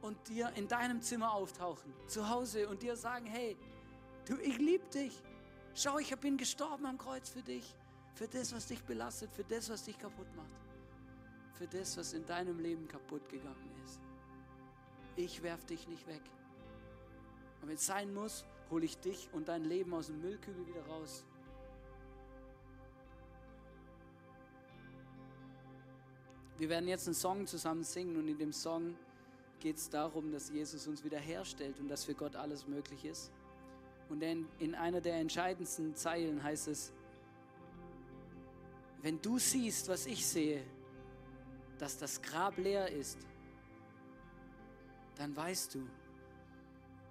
und 0.00 0.16
dir 0.28 0.50
in 0.56 0.66
deinem 0.66 1.02
Zimmer 1.02 1.32
auftauchen, 1.32 1.92
zu 2.06 2.28
Hause 2.28 2.68
und 2.68 2.82
dir 2.82 2.96
sagen, 2.96 3.26
hey, 3.26 3.56
du, 4.26 4.36
ich 4.38 4.56
liebe 4.58 4.86
dich. 4.86 5.12
Schau, 5.74 5.98
ich 5.98 6.14
bin 6.16 6.36
gestorben 6.36 6.86
am 6.86 6.96
Kreuz 6.96 7.28
für 7.28 7.42
dich, 7.42 7.74
für 8.14 8.26
das, 8.26 8.54
was 8.54 8.66
dich 8.66 8.82
belastet, 8.82 9.30
für 9.32 9.44
das, 9.44 9.68
was 9.68 9.84
dich 9.84 9.98
kaputt 9.98 10.34
macht, 10.34 10.48
für 11.54 11.66
das, 11.66 11.96
was 11.96 12.14
in 12.14 12.24
deinem 12.24 12.58
Leben 12.58 12.88
kaputt 12.88 13.28
gegangen 13.28 13.70
ist 13.84 14.00
ich 15.20 15.42
werf 15.42 15.64
dich 15.64 15.86
nicht 15.88 16.06
weg. 16.06 16.22
Und 17.60 17.68
wenn 17.68 17.76
es 17.76 17.86
sein 17.86 18.12
muss, 18.14 18.44
hole 18.70 18.84
ich 18.84 18.98
dich 18.98 19.28
und 19.32 19.48
dein 19.48 19.64
Leben 19.64 19.92
aus 19.94 20.06
dem 20.06 20.20
Müllkübel 20.20 20.66
wieder 20.66 20.84
raus. 20.86 21.24
Wir 26.58 26.68
werden 26.68 26.88
jetzt 26.88 27.06
einen 27.06 27.14
Song 27.14 27.46
zusammen 27.46 27.84
singen 27.84 28.16
und 28.16 28.28
in 28.28 28.38
dem 28.38 28.52
Song 28.52 28.94
geht 29.60 29.76
es 29.76 29.88
darum, 29.88 30.30
dass 30.32 30.50
Jesus 30.50 30.86
uns 30.86 31.04
wiederherstellt 31.04 31.78
und 31.80 31.88
dass 31.88 32.04
für 32.04 32.14
Gott 32.14 32.36
alles 32.36 32.66
möglich 32.66 33.04
ist. 33.04 33.30
Und 34.08 34.22
in, 34.22 34.48
in 34.58 34.74
einer 34.74 35.00
der 35.00 35.16
entscheidendsten 35.16 35.94
Zeilen 35.94 36.42
heißt 36.42 36.68
es, 36.68 36.92
wenn 39.02 39.20
du 39.22 39.38
siehst, 39.38 39.88
was 39.88 40.06
ich 40.06 40.26
sehe, 40.26 40.62
dass 41.78 41.96
das 41.96 42.20
Grab 42.20 42.58
leer 42.58 42.90
ist 42.90 43.18
dann 45.20 45.36
weißt 45.36 45.74
du, 45.74 45.86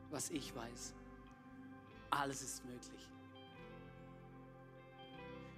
was 0.09 0.31
ich 0.31 0.55
weiß. 0.55 0.95
Alles 2.09 2.41
ist 2.41 2.65
möglich. 2.65 3.07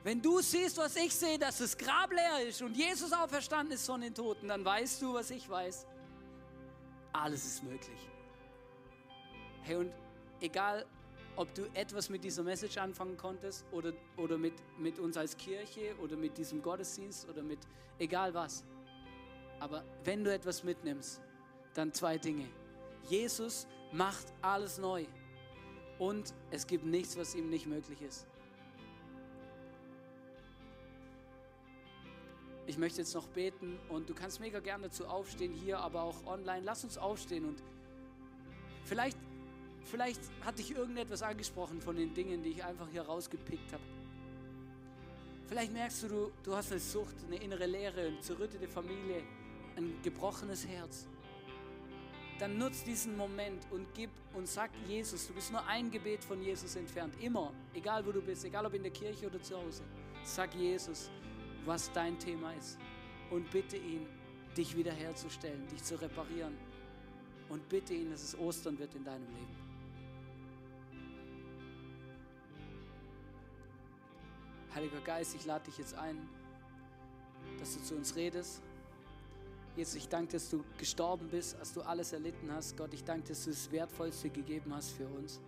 Wenn 0.04 0.22
du 0.22 0.42
siehst, 0.42 0.78
was 0.78 0.98
ich 0.98 1.16
sehe, 1.16 1.40
dass 1.40 1.60
das 1.60 1.78
Grab 1.78 2.12
leer 2.12 2.46
ist 2.46 2.62
und 2.62 2.76
Jesus 2.76 3.14
auferstanden 3.14 3.76
ist 3.76 3.86
von 3.86 4.02
den 4.02 4.14
Toten, 4.14 4.50
dann 4.50 4.66
weißt 4.66 5.02
du, 5.02 5.14
was 5.14 5.32
ich 5.32 5.50
weiß. 5.50 5.88
Alles 7.14 7.46
ist 7.46 7.64
möglich. 7.64 8.10
Hey, 9.62 9.78
und 9.78 9.94
egal 10.42 10.86
ob 11.38 11.54
du 11.54 11.64
etwas 11.74 12.10
mit 12.10 12.22
dieser 12.26 12.44
Message 12.44 12.78
anfangen 12.78 13.16
konntest 13.16 13.66
oder, 13.72 13.94
oder 14.18 14.38
mit, 14.38 14.56
mit 14.78 15.00
uns 15.00 15.16
als 15.16 15.38
Kirche 15.38 15.96
oder 16.02 16.18
mit 16.18 16.38
diesem 16.38 16.62
Gottesdienst 16.62 17.30
oder 17.30 17.44
mit 17.44 17.60
egal 17.98 18.34
was. 18.34 18.66
Aber 19.62 19.86
wenn 20.04 20.26
du 20.26 20.34
etwas 20.34 20.66
mitnimmst, 20.66 21.22
dann 21.74 21.94
zwei 21.94 22.18
Dinge. 22.18 22.48
Jesus 23.10 23.68
macht 23.92 24.28
alles 24.42 24.78
neu 24.78 25.06
und 26.00 26.34
es 26.50 26.66
gibt 26.68 26.86
nichts, 26.86 27.18
was 27.18 27.36
ihm 27.36 27.50
nicht 27.50 27.68
möglich 27.68 28.02
ist. 28.02 28.26
Ich 32.68 32.78
möchte 32.78 33.00
jetzt 33.02 33.14
noch 33.16 33.28
beten 33.28 33.80
und 33.90 34.10
du 34.10 34.14
kannst 34.14 34.40
mega 34.40 34.60
gerne 34.60 34.84
dazu 34.84 35.06
aufstehen, 35.06 35.52
hier, 35.52 35.80
aber 35.80 36.04
auch 36.04 36.26
online. 36.26 36.62
Lass 36.64 36.84
uns 36.84 36.98
aufstehen 36.98 37.46
und 37.46 37.62
vielleicht, 38.86 39.18
vielleicht 39.84 40.22
hat 40.46 40.58
dich 40.58 40.72
irgendetwas 40.72 41.22
angesprochen 41.22 41.82
von 41.82 41.96
den 41.96 42.14
Dingen, 42.14 42.44
die 42.44 42.50
ich 42.50 42.64
einfach 42.64 42.88
hier 42.90 43.02
rausgepickt 43.02 43.74
habe. 43.74 43.84
Vielleicht 45.48 45.74
merkst 45.74 46.04
du, 46.04 46.08
du, 46.08 46.32
du 46.44 46.56
hast 46.56 46.72
eine 46.72 46.80
Sucht, 46.80 47.16
eine 47.26 47.36
innere 47.36 47.66
Leere, 47.66 48.08
eine 48.08 48.22
zerrüttete 48.22 48.70
Familie, 48.70 49.22
ein 49.76 50.02
gebrochenes 50.02 50.66
Herz. 50.66 51.08
Dann 52.42 52.58
nutz 52.58 52.84
diesen 52.84 53.16
Moment 53.16 53.68
und 53.70 53.86
gib 53.94 54.10
und 54.34 54.48
sag 54.48 54.72
Jesus, 54.88 55.28
du 55.28 55.34
bist 55.36 55.52
nur 55.52 55.64
ein 55.68 55.92
Gebet 55.92 56.24
von 56.24 56.42
Jesus 56.42 56.76
entfernt. 56.76 57.14
Immer, 57.22 57.54
egal 57.76 58.04
wo 58.04 58.12
du 58.12 58.20
bist, 58.20 58.44
egal 58.44 58.66
ob 58.66 58.74
in 58.74 58.82
der 58.82 58.92
Kirche 58.92 59.28
oder 59.28 59.40
zu 59.40 59.56
Hause. 59.56 59.84
Sag 60.24 60.56
Jesus, 60.56 61.12
was 61.66 61.92
dein 61.92 62.18
Thema 62.18 62.52
ist. 62.54 62.80
Und 63.30 63.48
bitte 63.52 63.78
ihn, 63.78 64.08
dich 64.58 64.76
wiederherzustellen, 64.76 65.68
dich 65.68 65.84
zu 65.84 66.02
reparieren. 66.02 66.58
Und 67.48 67.70
bitte 67.70 67.94
ihn, 67.94 68.10
dass 68.10 68.24
es 68.24 68.40
Ostern 68.40 68.80
wird 68.80 68.96
in 68.96 69.04
deinem 69.04 69.28
Leben. 69.36 69.56
Heiliger 74.74 75.02
Geist, 75.02 75.36
ich 75.36 75.46
lade 75.46 75.66
dich 75.66 75.78
jetzt 75.78 75.94
ein, 75.94 76.18
dass 77.60 77.76
du 77.76 77.84
zu 77.84 77.96
uns 77.98 78.16
redest. 78.16 78.64
Jesus, 79.76 79.96
ich 79.96 80.10
danke, 80.10 80.34
dass 80.34 80.50
du 80.50 80.64
gestorben 80.78 81.30
bist, 81.30 81.56
als 81.56 81.74
du 81.74 81.82
alles 81.82 82.12
erlitten 82.12 82.52
hast. 82.52 82.76
Gott, 82.76 82.94
ich 82.94 83.04
danke, 83.04 83.30
dass 83.30 83.46
du 83.46 83.52
das 83.52 83.72
Wertvollste 83.72 84.30
gegeben 84.30 84.74
hast 84.76 84.92
für 84.92 85.08
uns, 85.08 85.40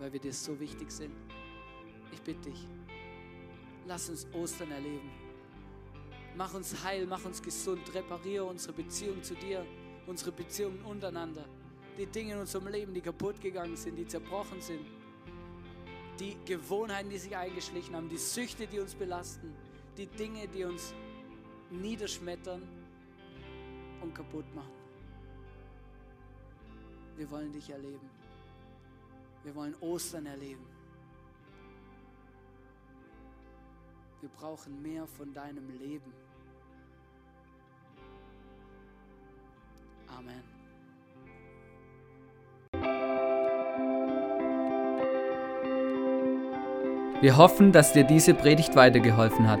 weil 0.00 0.12
wir 0.12 0.18
dir 0.18 0.32
so 0.32 0.58
wichtig 0.58 0.90
sind. 0.90 1.14
Ich 2.12 2.20
bitte 2.20 2.50
dich, 2.50 2.66
lass 3.86 4.08
uns 4.08 4.26
Ostern 4.32 4.72
erleben. 4.72 5.10
Mach 6.36 6.52
uns 6.54 6.82
heil, 6.82 7.06
mach 7.06 7.24
uns 7.24 7.40
gesund, 7.40 7.94
repariere 7.94 8.44
unsere 8.44 8.72
Beziehung 8.72 9.22
zu 9.22 9.34
dir, 9.34 9.64
unsere 10.06 10.32
Beziehungen 10.32 10.82
untereinander. 10.84 11.44
Die 11.96 12.06
Dinge 12.06 12.32
in 12.32 12.38
unserem 12.40 12.68
Leben, 12.68 12.92
die 12.92 13.02
kaputt 13.02 13.40
gegangen 13.40 13.76
sind, 13.76 13.96
die 13.96 14.06
zerbrochen 14.06 14.60
sind. 14.60 14.84
Die 16.18 16.36
Gewohnheiten, 16.44 17.10
die 17.10 17.18
sich 17.18 17.36
eingeschlichen 17.36 17.94
haben, 17.94 18.08
die 18.08 18.16
Süchte, 18.16 18.66
die 18.66 18.80
uns 18.80 18.94
belasten, 18.94 19.54
die 19.96 20.06
Dinge, 20.06 20.48
die 20.48 20.64
uns 20.64 20.94
niederschmettern 21.70 22.62
und 24.02 24.14
kaputt 24.14 24.44
machen. 24.54 24.70
Wir 27.16 27.30
wollen 27.30 27.52
dich 27.52 27.70
erleben. 27.70 28.10
Wir 29.44 29.54
wollen 29.54 29.74
Ostern 29.80 30.26
erleben. 30.26 30.64
Wir 34.20 34.28
brauchen 34.30 34.80
mehr 34.82 35.06
von 35.06 35.32
deinem 35.34 35.68
Leben. 35.78 36.12
Amen. 40.06 40.42
Wir 47.20 47.36
hoffen, 47.36 47.72
dass 47.72 47.92
dir 47.92 48.04
diese 48.04 48.34
Predigt 48.34 48.74
weitergeholfen 48.74 49.48
hat. 49.48 49.60